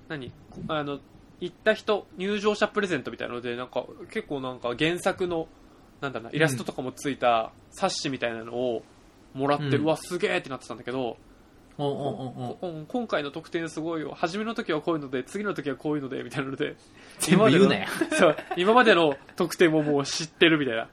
[0.08, 0.30] 何？
[0.50, 1.00] こあの、
[1.40, 5.48] 行った人、入場者プレゼントみたいなので、なんか、結構なんか原作の、
[6.00, 8.82] なんだろうな、イラストとかもついた冊子みたいなのを
[9.34, 11.16] もらって、ううんわ、すげえってなってたんだけど、
[11.78, 14.12] 今回の特典すごいよ。
[14.14, 16.76] 初めの時はこういうので、次の時はこういうので、みたいなので、
[17.20, 17.86] 全部言うなよ。
[18.12, 20.88] そう、今までの特典ももう知ってるみたいな。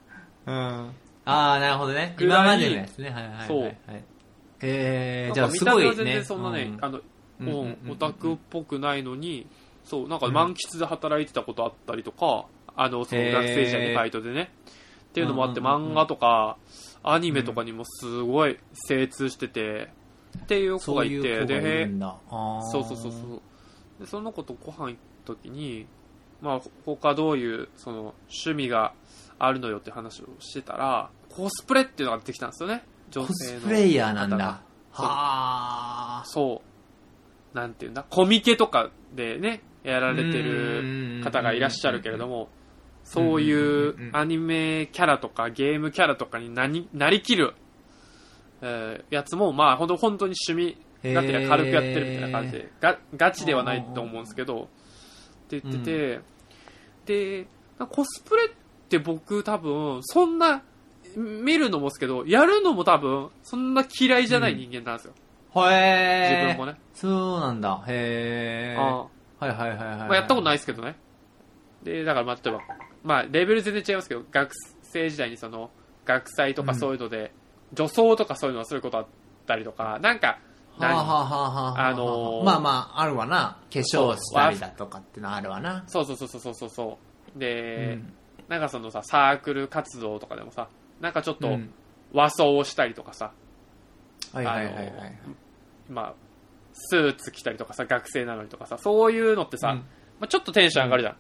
[0.45, 0.91] うん。
[1.25, 2.15] ああ、なるほどね。
[2.19, 3.10] 今までのやつね。
[3.10, 3.73] はいはいはいはい。
[4.61, 5.89] えー、じゃあすごいね。
[5.91, 6.99] た目は全然そんなね、うんあの、
[7.39, 9.47] うんうんうんうんオタクっぽくないのに、
[9.83, 14.51] そう、なんか満喫で働いてたことあったりとか、あの、その学生時代にバイトでね。
[15.09, 16.57] っていうのもあって、漫画とか、
[17.03, 19.91] アニメとかにもすごい精通してて、
[20.37, 21.89] っていう子がいて、で、
[22.71, 23.41] そうそうそうそう。
[23.99, 25.87] で、その子とご飯行った時に、
[26.41, 28.93] まあ、他どういう、その、趣味が
[29.39, 32.83] あるのよって話をしてたら、コスプレっていうのが出てきたんですよね。
[33.11, 33.59] 女コ性の。
[33.61, 34.37] スプレイヤーなんだ。
[34.37, 36.23] はあ。
[36.25, 36.61] そ
[37.53, 37.57] う。
[37.57, 42.49] なんていうんだ、コミケとかでね、やられてる方がいらっしゃるけれども、
[43.03, 47.53] そういうアニメキャラとかゲームキャラとかになになりきる、
[48.61, 56.19] えーやつも、まあ、ほんと本当に趣味がてら軽くやってるみたいな感じで、がガチではないと思うんですけど、って言って
[57.05, 57.47] て、で、
[57.89, 58.49] コスプレっ
[58.89, 60.63] て僕多分、そんな、
[61.17, 65.13] 見るのもですけど、やるのも多分、そんな嫌いじゃない人間なんですよ。
[65.67, 66.30] へえ。
[66.30, 66.80] 自分もね。
[66.93, 67.84] そうなんだ。
[67.88, 68.80] へえ。
[68.80, 69.08] あ
[69.39, 69.97] はいはいはいはい。
[69.97, 70.58] まあ、やったことないい。
[70.58, 70.95] ですけどね。
[71.82, 72.62] で、だからまあ、例えば、
[73.03, 74.51] まあ、レベル全然違いますけど、学
[74.84, 75.71] 生時代にその、
[76.06, 77.34] 学祭とかそういうので、
[77.73, 79.06] 女装とかそういうのはそういうことあっ
[79.47, 80.39] たりとか、なんか、
[80.77, 83.58] はあはあはあ、あのーまあまあ、あるわな。
[83.73, 85.84] 化粧したりだとかってのあるわな。
[85.88, 86.99] そうそうそうそうそうそ
[87.36, 87.39] う。
[87.39, 88.13] で、うん
[88.47, 90.69] なんかそのさ、サークル活動とかでもさ、
[91.01, 91.73] なんかちょっとうん
[92.13, 93.31] 和装をしたりとかさ、
[94.33, 94.88] はいはいはいはい。
[94.88, 95.36] あの
[95.89, 96.13] まあ、
[96.73, 99.83] スーツ着たりとかさ、学生なのにとかさ、そういうのってさ、うんま
[100.21, 101.15] あ、ちょっとテンション上がるじゃん。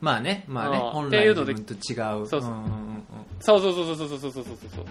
[0.00, 2.26] まあね、まあね、本来っていうので自分と違う。
[2.28, 3.04] そうそうんんん
[3.40, 4.84] そうそうそうそうそうそうそうそうそう。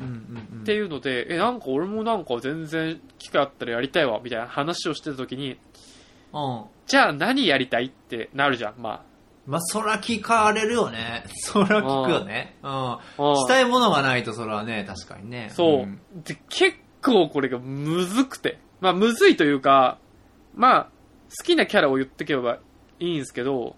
[0.00, 0.06] うん。
[0.06, 0.62] うんうんうん。
[0.62, 5.58] っていうので、え、なんか俺もなんか全然機会あったらやりたいわ、みたいな話をしてた時に、
[6.32, 6.64] うん。
[6.86, 9.04] じゃあ何やりたいってなるじゃん、ま
[9.46, 11.24] まあ、そら聞かれるよね。
[11.34, 12.56] そら聞くよね。
[12.62, 13.36] うん。
[13.36, 15.50] したいものがないとそれはね、確かにね。
[15.52, 18.58] そう、んで、結構これがむずくて。
[18.80, 19.98] まあ、むずいというか、
[20.54, 20.84] まあ、
[21.38, 22.58] 好きなキャラを言ってけば
[23.00, 23.76] いいんですけど、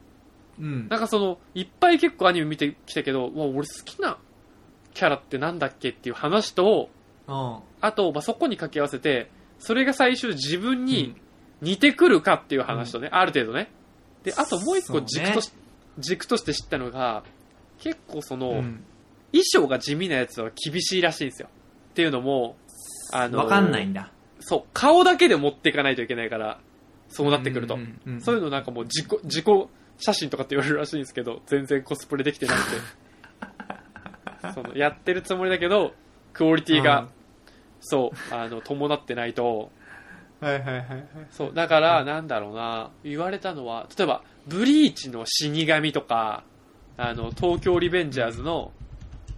[0.59, 0.89] うん。
[0.89, 4.19] なんかその、いっぱい結構アニメ見てきたけど、うわ、俺好きな
[4.95, 6.91] キャラってなんだっけっていう話と、
[7.27, 7.59] うん。
[7.81, 11.17] あと、まあ、そこに掛け合わせて、それが最終自分に
[11.61, 13.71] 似てくるかっていう話とね、ある程度ね。
[14.27, 15.53] で、あともう一個軸とし、
[15.99, 17.23] 軸として知ったのが、
[17.79, 18.85] 結構その、うん。
[19.33, 21.49] 衣装が地味なやつは厳しいらしいんですよ。
[21.91, 22.57] っていうのも、
[23.13, 24.11] あのわかんないんだ。
[24.41, 26.59] そう、顔だけで持っていかないといけないから、
[27.09, 27.75] そうなってくると。
[27.75, 29.47] うんうんうんそういうのなんかもう自己、自己
[29.99, 32.59] 写真とかって言われるらしいんですけど、全然コスプレできてなく
[34.43, 34.51] て。
[34.55, 35.95] その、やってるつもりだけど、
[36.33, 37.09] クオリティが、うん
[37.81, 39.71] そう、あの、伴ってないと、
[40.41, 41.07] はいはいはいはい。
[41.31, 46.45] そう、だから、なんだろうな、言われたのは、例えば、ブリーチの死神とか、
[46.97, 48.73] あの、東京リベンジャーズの、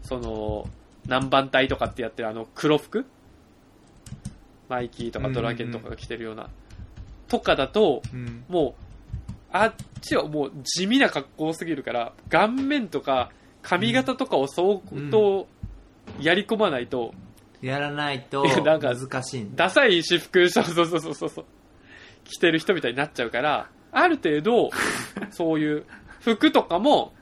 [0.02, 0.68] その、
[1.04, 3.06] 南蛮隊とかってやってるあの、黒服？
[4.68, 6.50] マイキーとかドラケンとかが着てるような、
[7.28, 8.44] とかだと、うん。
[8.48, 8.82] もう、
[9.50, 13.30] あっちはもう地味な格好すぎるから、顔面とか
[13.62, 14.80] 髪型とかを相
[15.10, 15.48] 当
[16.20, 17.14] やり込まないと、
[17.60, 19.64] やらないといやなんか難しいんだ。
[19.64, 21.44] ダサい私服、そうそうそうそうそう、
[22.24, 24.70] 着てる人みたいになっちゃうから、ある程度、
[25.30, 25.84] そういう
[26.20, 27.14] 服とかも、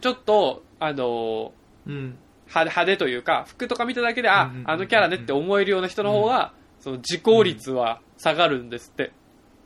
[0.00, 1.52] ちょっと、あの
[1.86, 2.18] うん。
[2.46, 9.12] 派派手というか、服とか見ただけで、あうんうんうんう、んあのキャラねって思えるような人の方が、その自行率は下がるんですって。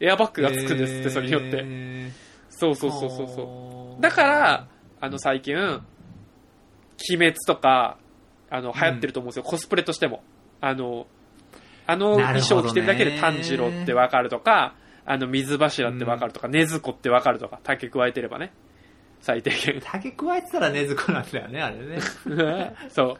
[0.00, 1.50] エアバッグがつくんですって、それによって。
[1.56, 2.10] て。
[2.50, 4.02] そうそうそうそうそう。
[4.02, 4.68] だから、
[5.00, 5.82] あの最近、鬼
[7.16, 7.98] 滅とか、
[8.50, 10.22] あの、流行ってると思うんですよ、コスプレとしても。
[10.60, 11.06] あの、
[11.86, 14.74] あの衣装を着てるだけで炭治郎ってわかるとか、
[15.06, 18.52] あの水柱ってわかるとか、禰豆子ってわかるとか、竹加えてればね。
[19.22, 19.80] 最低限。
[19.82, 22.74] 竹加えてたら禰豆子なんだよね、あれね。
[22.90, 23.16] そ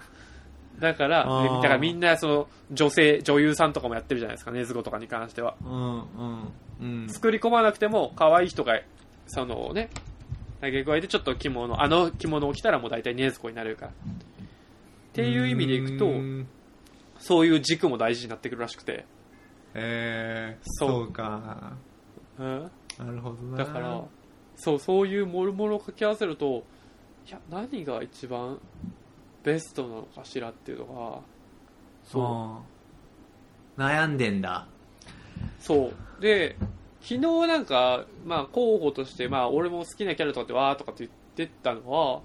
[0.78, 0.80] う。
[0.80, 5.54] だから、だからみんなその女性、女優さんとかもやってるじゃないですか、禰豆子とかに関しては。
[5.64, 7.08] うん、うん、うん。
[7.08, 8.78] 作り込まなくても可愛い人が、
[9.26, 9.88] そのね、
[10.60, 13.92] 投げ加えてちょっと着物、あの着物を着たらもう大体禰豆子になれるから。
[15.22, 16.48] っていう意味でいくとう、ん
[17.18, 19.04] そういう軸も大事になってくるらしくて。
[19.74, 21.72] えー、そうか。
[22.38, 22.70] うん？
[22.98, 23.58] なるほどな。
[23.58, 24.04] だから、
[24.54, 26.62] そう、そういうもろもろを掛け合わせると、
[27.26, 28.60] いや、何が一番
[29.42, 31.20] ベストなのかしらっていうのが、
[32.04, 32.62] そ
[33.76, 33.80] う。
[33.80, 34.68] 悩んでんだ。
[35.58, 36.22] そう。
[36.22, 36.56] で、
[37.00, 42.20] 昨日なんか、まあ候補として、まあ俺も好きなキャラとかってわーとかって言ってたのは、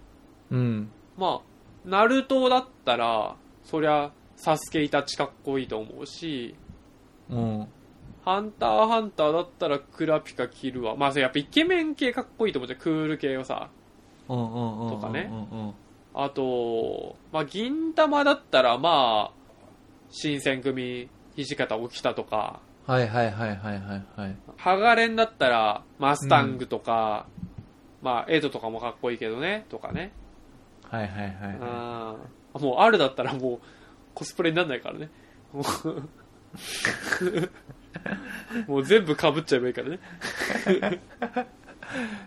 [0.52, 0.92] うん。
[1.18, 1.53] まあ、
[1.86, 6.56] ナルトだったら、そりゃ、サスケイタチかっこいいと思うし、
[7.30, 7.68] うん。
[8.26, 13.70] ハンターハンターだったらクラピカキルは、まあやっぱイケメン系かっこいいと思うじゃん、クール系をさ。
[14.30, 14.90] うんうんうん。
[14.92, 15.74] とかねうんうん。
[16.14, 19.32] あと、まあ銀玉だったら、まあ、
[20.10, 24.36] 新選組、土方起きたとか、はいはいはいはいはいはい。
[24.58, 27.28] ハガレンだったら、マスタングとか、
[28.02, 30.12] まあ、エドとかもかっこいいけどね、とかね。
[30.98, 31.28] はいはいはい
[31.60, 32.16] は
[32.54, 33.60] あーもう、あるだったらもう、
[34.14, 35.10] コスプレにならないからね。
[38.68, 40.00] もう全部被っちゃえばいいからね。
[40.68, 40.72] い。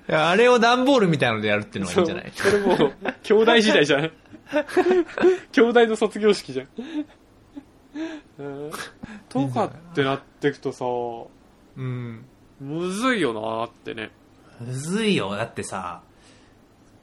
[0.09, 2.33] いや、あれを段ボールみたいのでやるっていうのがいいんじゃない？
[2.35, 4.11] それもう、兄弟時代じゃん。
[5.53, 6.69] 兄弟の卒業式じゃん。
[8.39, 8.71] うん
[9.29, 10.85] とかってなってくとさ、
[11.77, 12.25] うん。
[12.61, 14.11] むずいよなーってね。
[14.61, 15.35] むずいよ。
[15.35, 16.03] だってさ、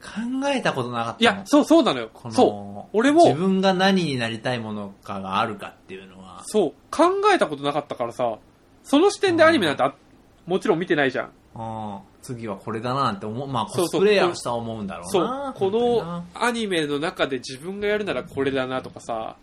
[0.04, 2.28] 考えたことなかったのいや、そう、そうなのよこ。
[2.28, 2.90] のそう。
[2.92, 6.42] 俺も、自分が何になりたいものかがあるかっていうのは。
[6.46, 8.36] そう、考えたことなかったからさ、
[8.82, 9.94] その視点でアニメなんてあ
[10.46, 11.30] もちろん見てないじゃん。
[11.56, 13.48] うん次はこれだなって思う。
[13.48, 19.36] まあ、そうそうコスプレイヤーしたら思うんだろうそうな。、このなアニメの中で自分がやるならこれだなとかさ、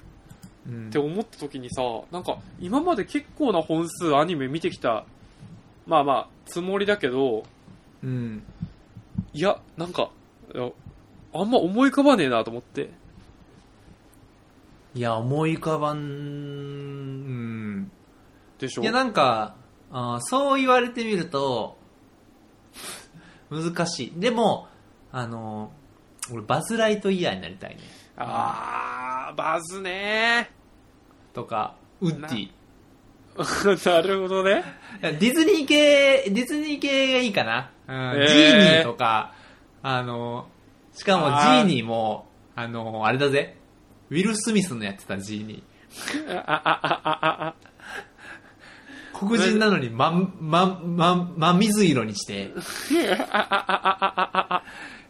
[0.68, 5.06] うんって思った時にさ、なんか今まで結構な本数アニメ見てきた、
[5.86, 7.44] まあまあ、つもりだけど、
[8.04, 8.44] うん。
[9.34, 10.10] いや、なんか、
[10.54, 10.70] いや
[11.34, 12.90] あんま思い浮かばねえなと思って。
[14.94, 17.92] いや、思い浮かばん、うん。
[18.60, 18.82] でしょ？
[18.82, 19.56] いや、なんか、
[19.92, 21.78] あーそう言われてみると、
[23.50, 24.20] 難しい。
[24.20, 24.68] でも、
[25.14, 25.72] あの、
[26.32, 27.82] 俺、バズ・ライトイヤーになりたいね。
[28.18, 30.52] あー、バズね
[31.34, 32.50] とか、ウッディ。
[33.90, 34.64] な るほどね。
[35.02, 37.72] やディズニー系、ディズニー系がいいかな。
[37.88, 39.34] うんえージーニーとか、
[39.84, 40.48] あの、
[40.94, 43.58] しかもジあーーニーも、あの、あれだぜ。
[44.10, 46.38] ウィル・スミスのやってたジーニー。
[46.38, 47.56] あ、あ、あ、あ、あ、
[49.14, 52.52] 黒人なのに、ま、ま、ま、真水色にして、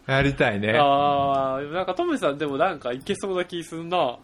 [0.06, 0.76] やりたいね。
[0.78, 4.18] ああ、なんかトムさんでもなんかいけそうな気すんな。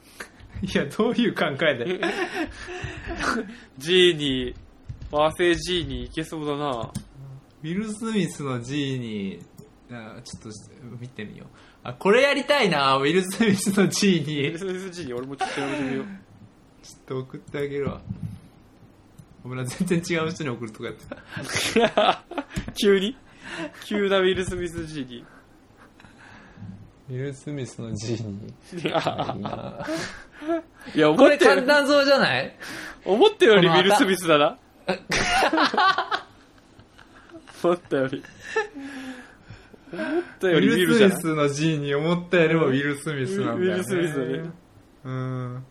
[0.62, 2.00] いや、どういう考えで。
[3.78, 4.56] ジーニー、
[5.10, 6.90] 和製ジーニーいけそうだな。
[7.62, 9.42] ウィル・スミスのジーニー、
[9.90, 10.48] あちょっと
[11.00, 11.48] 見てみよう。
[11.82, 14.58] あ、これやりたいな、ウィル・スミスのジーニー。
[14.58, 16.04] ちょ SSG 俺もちょっと調べてみよう。
[16.04, 16.06] っ
[17.06, 18.00] と送ってあげるわ。
[19.42, 21.06] ごめんな、全然違う人に送るとかやって
[21.90, 22.22] た。
[22.80, 23.16] 急に？
[23.86, 25.24] 急なウィル・スミス G に。
[27.08, 29.86] ウィル・スミスのジーニー。
[30.94, 32.54] いや、これ簡単そうじゃない？
[33.06, 34.58] 思ったよりウィル・スミスだな。
[37.64, 38.22] 思ったより。
[39.92, 43.66] 思ったウより ウィルスミスのジーニー思ったよりもウィル・スミスなんだよ、ね。
[43.66, 44.50] ウィルスミスだね。
[45.04, 45.64] うん。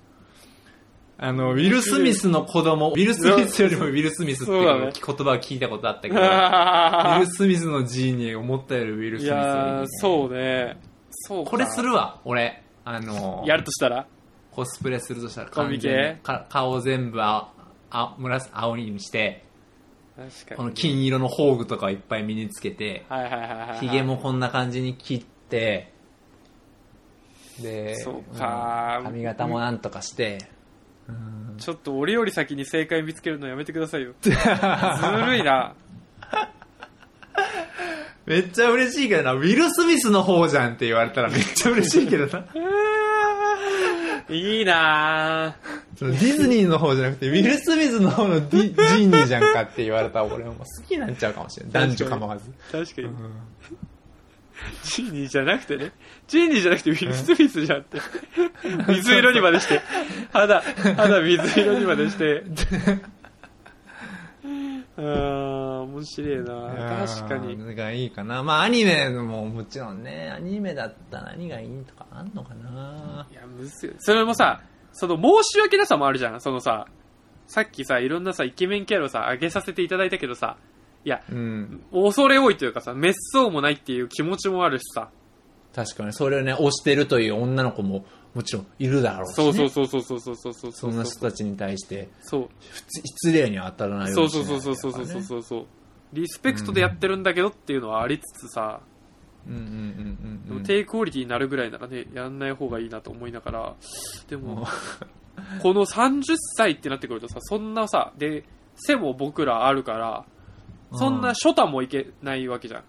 [1.20, 10.78] あの、ウィル・スミスの子供、ウィル・スミスよりもウィル・スミスっていう言葉を聞いたことあったけど、ウィル・スミスのジーニー思ったよりウィル・スいミスより、やそうね。
[11.10, 12.62] そうかこれするわ、俺。
[12.86, 14.06] あの、やるとしたら？
[14.52, 17.50] コスプレするとしたら完全顔全部あ
[17.92, 19.44] あ紫青にして、
[20.18, 20.58] 確かに。
[20.58, 23.88] この金色の宝具とかをいっぱい身につけて、はいはいはいはい。
[23.88, 25.94] 髭もこんな感じに切って、
[27.62, 30.50] で、そうかん髪型もなんとかして、
[31.60, 34.14] ちょっと俺より先に正解見つけるのやめてくださいよ。
[34.22, 34.36] ずる
[35.38, 35.76] いな。
[38.26, 42.46] めっちゃ嬉しいけどな、ウィル・スミスの方じゃんって言われたらめっちゃ嬉しいけどな。
[44.30, 45.56] いいな
[46.00, 51.74] ディズニーの方じゃなくて、ウィル・スミスの方のディジーニーじゃんかって言われたら俺も好きになっちゃうかもしれない。
[51.88, 52.52] 男女構わず。
[52.72, 53.10] 確かに。
[54.84, 55.92] ジーニーじゃなくてね。
[56.28, 58.00] ジーニーじゃなくてウィル・スミスじゃんって。
[58.90, 59.82] 水色にまでして。
[60.34, 62.44] 肌、肌水色にまでして。
[64.98, 67.56] あ ー、面白いな確かに。
[67.56, 67.76] に。
[67.76, 68.44] がいいかな。
[68.44, 73.94] まあアニメももちろんね、アニメだったら何がいいとかあんのかないや、むずい。
[74.00, 74.62] それもさ、
[74.94, 76.42] その申し訳なさもあるじゃん。
[76.42, 76.88] そのさ、
[77.48, 80.58] さっきさ、いろんなさ、イケメンキャラをさ、上げさせていただいたけどさ、
[81.06, 81.82] いや、うん。
[81.94, 85.10] 恐れ多いというかさ、滅相もないっていう気持ちもあるしさ。
[85.74, 89.44] 確かに、それをね、推してるという女の子ももちろんいるだろうし、ね。
[89.44, 92.50] そうそうそうそうそうそうそうそんな人たちに対して、そう。
[92.62, 95.66] 失礼には当たらないよそううにしなそうそういというそうそうそうそうそう。
[96.14, 98.82] リスペクトでやってるんだけどっていうのはありつつさ、
[99.48, 100.64] うんうんうんうんうん。
[100.64, 103.76] 低クオリティになるぐらいならね、やんない方がいいなと思いながら、
[104.28, 104.68] でもも、
[105.62, 108.44] この30歳ってなってくるとさ、そんなさ、で、
[108.76, 110.26] 背も僕らあるから、
[110.94, 112.84] そんな初太もいけないわけじゃん。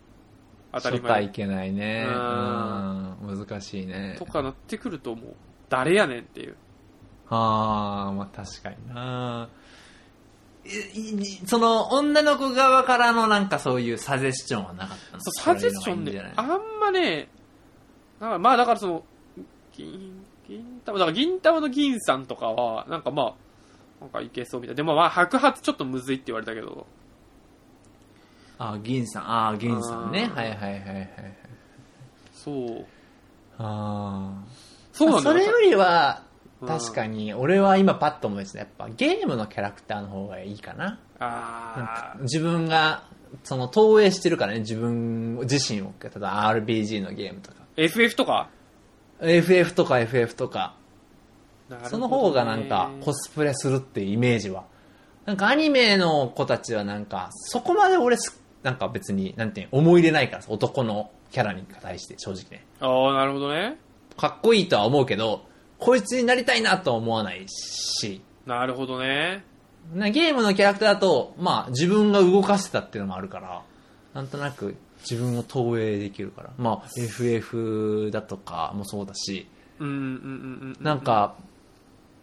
[0.73, 1.29] 当たり前初対い。
[1.31, 2.07] けないね。
[2.09, 3.47] ううん。
[3.47, 4.27] 難しいねと。
[4.27, 5.37] かなってくるともう、
[5.69, 6.57] 誰やねんっていう。
[7.31, 9.49] ああ、まあ確かにな。
[11.47, 15.23] その、女の子側からのなんかそういうサジェスチョンはなかったの？
[15.33, 16.49] サジェスションね、あん
[16.81, 17.29] まね、
[18.21, 19.05] なんかまあだからその、
[19.73, 23.35] 銀、銀玉、だから銀玉の銀さんとかは、なんかまあ、
[24.01, 24.77] なんかいけそうみたいな。
[24.77, 26.87] でもまあ白髪ちょっとむずいって言われたけど、
[28.59, 30.31] ああ、銀さん、ああ、銀さんね。
[30.35, 31.11] はいはいはいはいはい。
[32.35, 32.87] そう。
[33.59, 34.45] ああ。
[34.93, 35.37] そうなんだよ。
[35.37, 36.28] それよりは、うん
[36.67, 40.99] 確かに、俺は今パッと思いついたやっぱゲームのキャラクターの方がいいかな。
[41.21, 43.05] あか自分が、
[43.45, 47.59] その投影してるからね、自分自身を、例えば RPG のゲームとか。
[47.77, 48.51] ー FF とか
[49.21, 50.75] ？FF とか FF とか、
[51.85, 54.65] その方がなんかコスプレするっていうイメージは。
[55.27, 62.65] なんかアニメの子たちはなんか、そこまで俺す、なんか別に、なんていうの思い入れないからさ男のキャラに対して正直ね。
[62.81, 63.77] ああ、なるほどね。
[64.17, 65.48] かっこいいとは思うけど、
[65.79, 69.45] こいつになりたいなとは思わないし、なるほどね。
[69.95, 73.63] なゲームのキャラクターだと、まあ自分が動かせたっていうのもあるから、
[74.15, 76.51] なんとなく自分を投影できるから。
[76.59, 80.85] まあ FF だとかもそうだし、うんうんうんうん。
[80.85, 81.37] なん、か、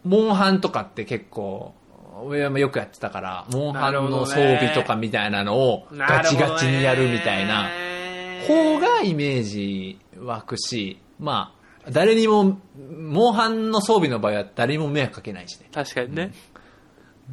[0.04, 1.74] モンハンとかって結構、
[2.22, 7.68] 俺もよくやってたから、モンハンの装備とかみたいなのをガチガチにやるみたいな
[8.46, 11.55] 方がイメージ湧くし、まあ、
[11.90, 15.68] 誰にも、モンハンの装備の場合は誰にも迷惑かけないしね。
[15.72, 16.32] 確かにね。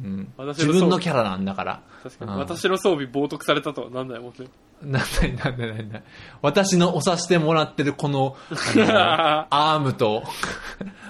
[0.02, 1.82] うん、自分のキャラなんだから。
[2.02, 2.30] 確かに。
[2.32, 4.48] うん私の装備冒涜されたとはなんないもんね。
[4.82, 6.02] なんだいなんだいなんだい
[6.42, 10.24] 私の押させてもらってるこの、あの アームと、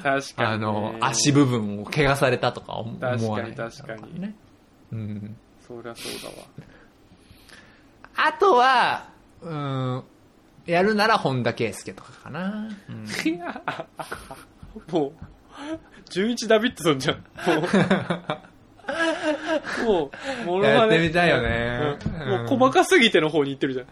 [0.03, 0.55] 確かに、ね。
[0.55, 3.55] あの、足部分を怪我されたとか思確かに思わない。
[3.55, 4.35] 確かにね。
[4.93, 5.37] うん。
[5.67, 6.47] そりゃそうだわ。
[8.17, 9.09] あとは、
[9.43, 10.05] うん、
[10.67, 12.69] やるなら本田圭佑とかかな。
[12.89, 13.63] うんいや
[14.91, 15.13] もう、
[16.11, 17.17] 純一ダビッドソンじゃん。
[19.87, 20.11] も
[20.43, 23.87] う、もう、やまねってみたいよねうんもう細かすぎての方に行ってるじゃん。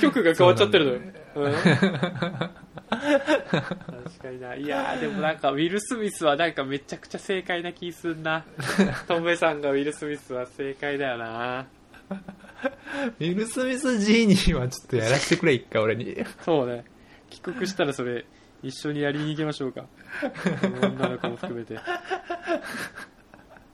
[0.00, 1.00] 曲が変わっちゃってるのよ。
[1.36, 1.52] うん
[2.88, 4.54] 確かにな。
[4.54, 8.44] いやー、でもなんか、ウィル・スミスはなんかめちゃくちゃ正解な気すんな。
[9.08, 11.66] トメさんがウィル・スミスは正解だよな。
[13.18, 16.16] ウィル・スミス・ジーニーはちょっとやらせてくれ、一回俺に。
[16.44, 16.84] そうね。
[17.30, 18.24] 帰国したらそれ、
[18.62, 19.84] 一緒にやりに行きましょうか。
[20.82, 21.78] 女の子も含めて。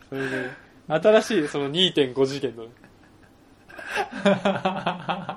[0.08, 0.50] それで、
[0.88, 2.70] 新しいその2.5次元のね。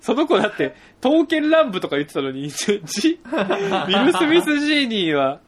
[0.00, 5.40] その子だって、刀剣乱舞とか言ってたのに、ジウィル・スミス・ジーニーは、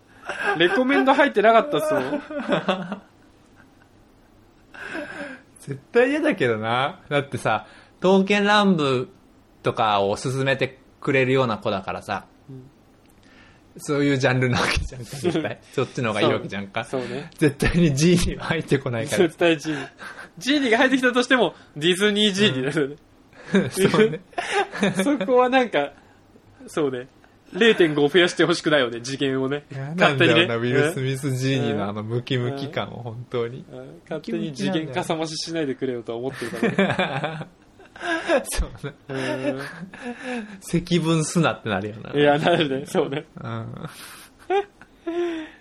[0.58, 2.22] レコメンド入ってなかったっすもん。
[5.62, 7.00] 絶対嫌だけどな。
[7.08, 7.66] だってさ、
[8.00, 9.08] 刀剣乱舞
[9.62, 12.72] とかを進めてくれるような子だからさ、うん
[13.78, 15.58] そういうジャンルなわけじゃんか、絶対。
[15.72, 16.84] そっちの方がいいわけじゃんか。
[16.84, 17.30] そうね。
[17.38, 19.22] 絶対に G には入ってこないから。
[19.22, 19.88] 絶対ジーニー。
[20.36, 22.96] ジーニーが入ってきたとしても、ディズニージーニーだよね。
[23.70, 24.20] そうね。
[25.02, 25.92] そこはなんか、
[26.66, 27.08] そうね。
[27.52, 29.64] 0.5増やしてほしくないよね、次元をね。
[29.96, 30.44] 勝手にね。
[30.44, 33.64] ウィル・スうんミス・ジーニーのあのムキムキ感を本当に。
[33.70, 37.46] うん勝手に次元かさ増ししないでくれよとは思ってるからね。
[38.44, 38.94] そうね。
[39.08, 39.60] うん
[40.60, 42.18] 積分すなってなるよな。
[42.18, 43.26] いや、なるね、そうね。
[43.40, 43.50] うん。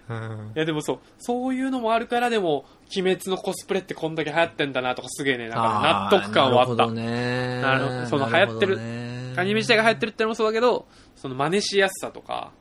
[0.09, 2.65] うんいや、でもそう、そういうのもあるから、でも、
[2.95, 6.91] 鬼滅のコスプレってこんだけ流行ってんだなとかすげえね、なんか納得感はあったなるほど。
[6.93, 7.61] ね。
[7.61, 8.77] なるほどその流行ってる
[9.37, 12.51] アニメ自体が流行ってるってのもそうだけど、その真似しやすさとか、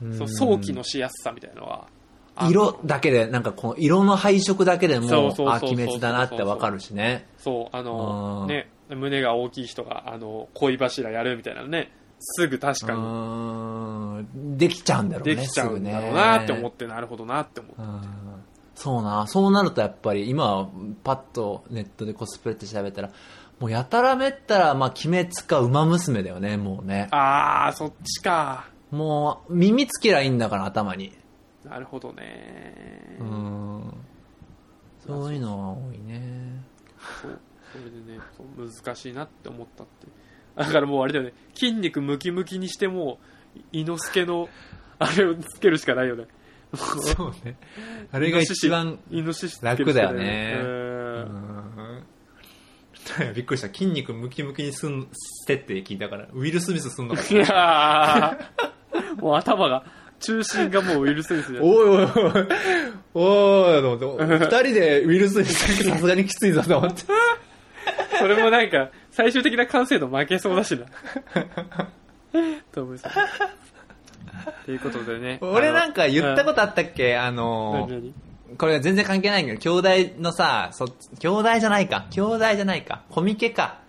[0.00, 1.88] その早期のしやすさみたいなのは、
[2.36, 7.26] あ色だけで、なんかこの色の配色だけでも、そうあ、鬼滅だなってわかるしね。
[7.38, 13.02] そう、あの、ね、胸が大きい人が、あの、恋柱やるみたいなのね、すぐ確かにう
[14.52, 14.58] ん。
[14.58, 15.36] できちゃうんだろうね。
[15.36, 17.82] できちゃうんだろうなって思って、なるほどなって思って。
[17.82, 18.02] うん
[18.78, 19.26] そうな。
[19.26, 20.70] そうなるとやっぱり、今、
[21.02, 23.10] パッとネットでコスプレって調べたら、
[23.60, 27.08] もうやたらめったら、まあ、鬼滅か馬娘だよね、もうね。
[27.10, 28.68] あー、そっちか。
[28.90, 31.12] もう、耳つけりゃいいんだから、頭に。
[31.64, 33.16] なるほどね。
[33.20, 33.94] うん。
[35.04, 36.62] そういうのは多いね。
[37.22, 37.38] そう。
[37.72, 38.20] それでね、
[38.56, 40.06] 難しいなって思ったって。
[40.56, 43.18] だからもうあれだよね、筋肉ムキムキにしても、
[43.72, 44.48] 伊之助の、
[44.98, 46.26] あれをつけるしかないよね。
[46.74, 47.56] そうね。
[48.12, 48.98] あれが一番
[49.62, 52.06] 楽だよねううんん
[53.34, 53.68] びっくりした。
[53.68, 59.84] 筋肉ムキムキにすん、してって聞いたから、ウィル・スミスすんのかいやー もう頭が、
[60.20, 61.64] 中心がもうウィル・スミスじゃん。
[61.64, 62.06] おいおいおい、
[63.14, 67.02] おい、と思って、二人でウィル・スミスさすがにきついぞと思って。
[68.18, 70.86] それもなんか、最終的な完成度負けそうだしな。
[72.72, 73.14] と思います。
[74.64, 75.38] ということでね。
[75.40, 77.16] 俺なんか言ったとことあったっけ？
[77.16, 79.68] あの何々これが全然関係ないけど、兄
[80.10, 80.86] 弟のさ、そ、
[81.18, 82.06] 兄弟じゃないか。
[82.10, 83.02] 兄弟じゃないか。
[83.10, 83.80] コミケか。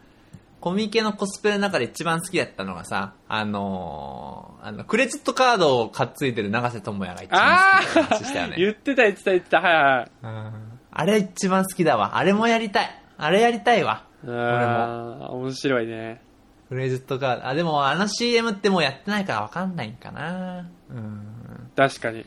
[0.60, 8.56] コミケのコスプレの中で一番好きだったのがさ、あのー、あの、クレジットカードをかっついてる長瀬智也が一番あ好きな話したよあね。
[8.58, 9.62] 言ってた言ってた言ってた。
[9.62, 10.12] はいはい。
[10.24, 12.18] うんあれ一番好きだわ。
[12.18, 13.02] あれもやりたい。
[13.18, 14.06] あれやりたいわ。
[14.28, 16.22] ああ、面白いね。
[16.68, 17.48] クレジットカード。
[17.48, 20.68] あ、でもあの CM ってもうやってないからわかんないんかな。
[20.90, 21.72] うん。
[21.76, 22.26] 確かに。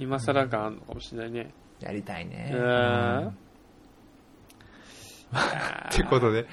[0.00, 1.52] 今更感あるのかもしれないね。
[1.78, 2.50] やりたいね。
[2.52, 3.28] ううんん。
[5.30, 6.46] ってことで。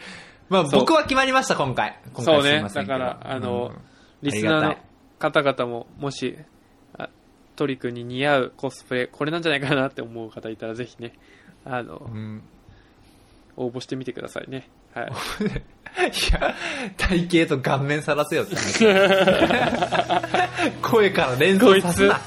[0.50, 1.98] まあ僕は決まりました、今回。
[2.14, 3.82] 今そうねだから、あの、うん
[4.24, 4.76] リスナーの
[5.20, 6.40] 方々も、もし、
[6.98, 7.08] あ
[7.56, 11.14] トリ君に似合うコスプレ、これなんじゃないかなって思う方いたら、ぜひね、
[11.64, 12.42] あの、うん
[13.58, 14.70] 応募してみてくださいね。
[14.94, 15.08] はい。
[15.10, 15.12] い
[16.32, 16.56] や、
[16.96, 18.86] 体型と顔面さらせよって話。
[20.82, 21.86] 声から連こいつ。
[21.86, 22.20] 想さすな。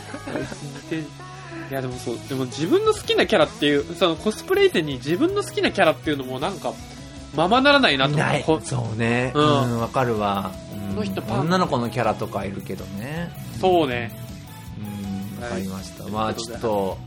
[0.98, 6.72] いやでもそう、でも自分の好きなキャラっていう、そのコスプレ以前に自分の好きなキャラっていうのもなんか、
[7.34, 8.60] ままならないなと思ないこ。
[8.62, 9.32] そうね。
[9.34, 10.52] ううんん、わかるわ。
[10.74, 13.30] うんこの人女の子のキャラとかいるけどね。
[13.60, 14.10] そうね。
[15.38, 16.02] うん、わかりました。
[16.04, 16.98] はいまあちょっと、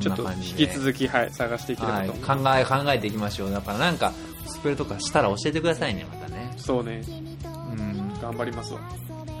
[0.00, 0.28] ちょっと。
[0.32, 2.44] 引き続き、はい、探していければはい、と思う。
[2.44, 3.50] 考え、考えていきましょう。
[3.50, 4.12] だからなんか、
[4.44, 6.52] コスプレとかしたら教えてくださいね、またね。
[6.56, 7.02] そうね。
[7.06, 7.48] う
[7.80, 8.12] ん。
[8.20, 8.80] 頑張りますわ。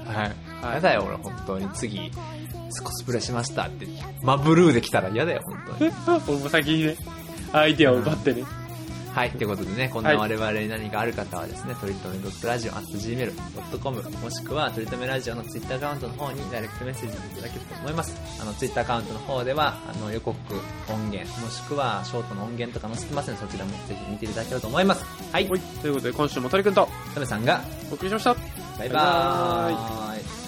[0.06, 0.16] はい。
[0.62, 1.68] はいやだよ、俺、本当に。
[1.74, 2.12] 次、
[2.82, 3.86] コスプレしましたって。
[4.22, 5.92] 真ブルーで来たら嫌だよ、本当に。
[6.28, 6.96] 俺 も先にね、
[7.52, 8.44] アイディアを奪ってね。
[9.14, 18.20] はい、ということでね、こんな我々に何かある方はですね、とりとめ .radio.gmail.com もしくは、とりとめラジオのツイッターアカウントの方にダイレクトメッセージいただけると思います。
[18.42, 20.36] あの、ツイッターアカウントの方では、あの、予告
[20.92, 25.04] 音源、もしくは、ショートの音源とか載せてますので、そちらもぜひ見ていただければと思います。
[25.32, 25.60] はい、はい。
[25.60, 27.62] ということで、今週も鳥くんとトメさんが、
[27.92, 28.34] お送りしました。
[28.80, 30.43] バイバーイ。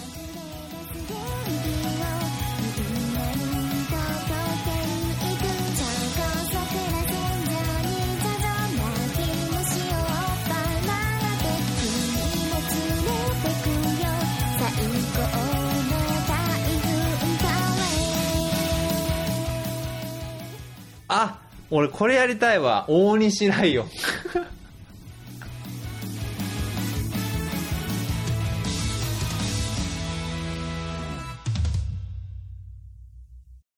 [21.08, 21.38] あ、
[21.70, 22.84] 俺これやりたいわ。
[22.88, 23.86] 大西ライオン。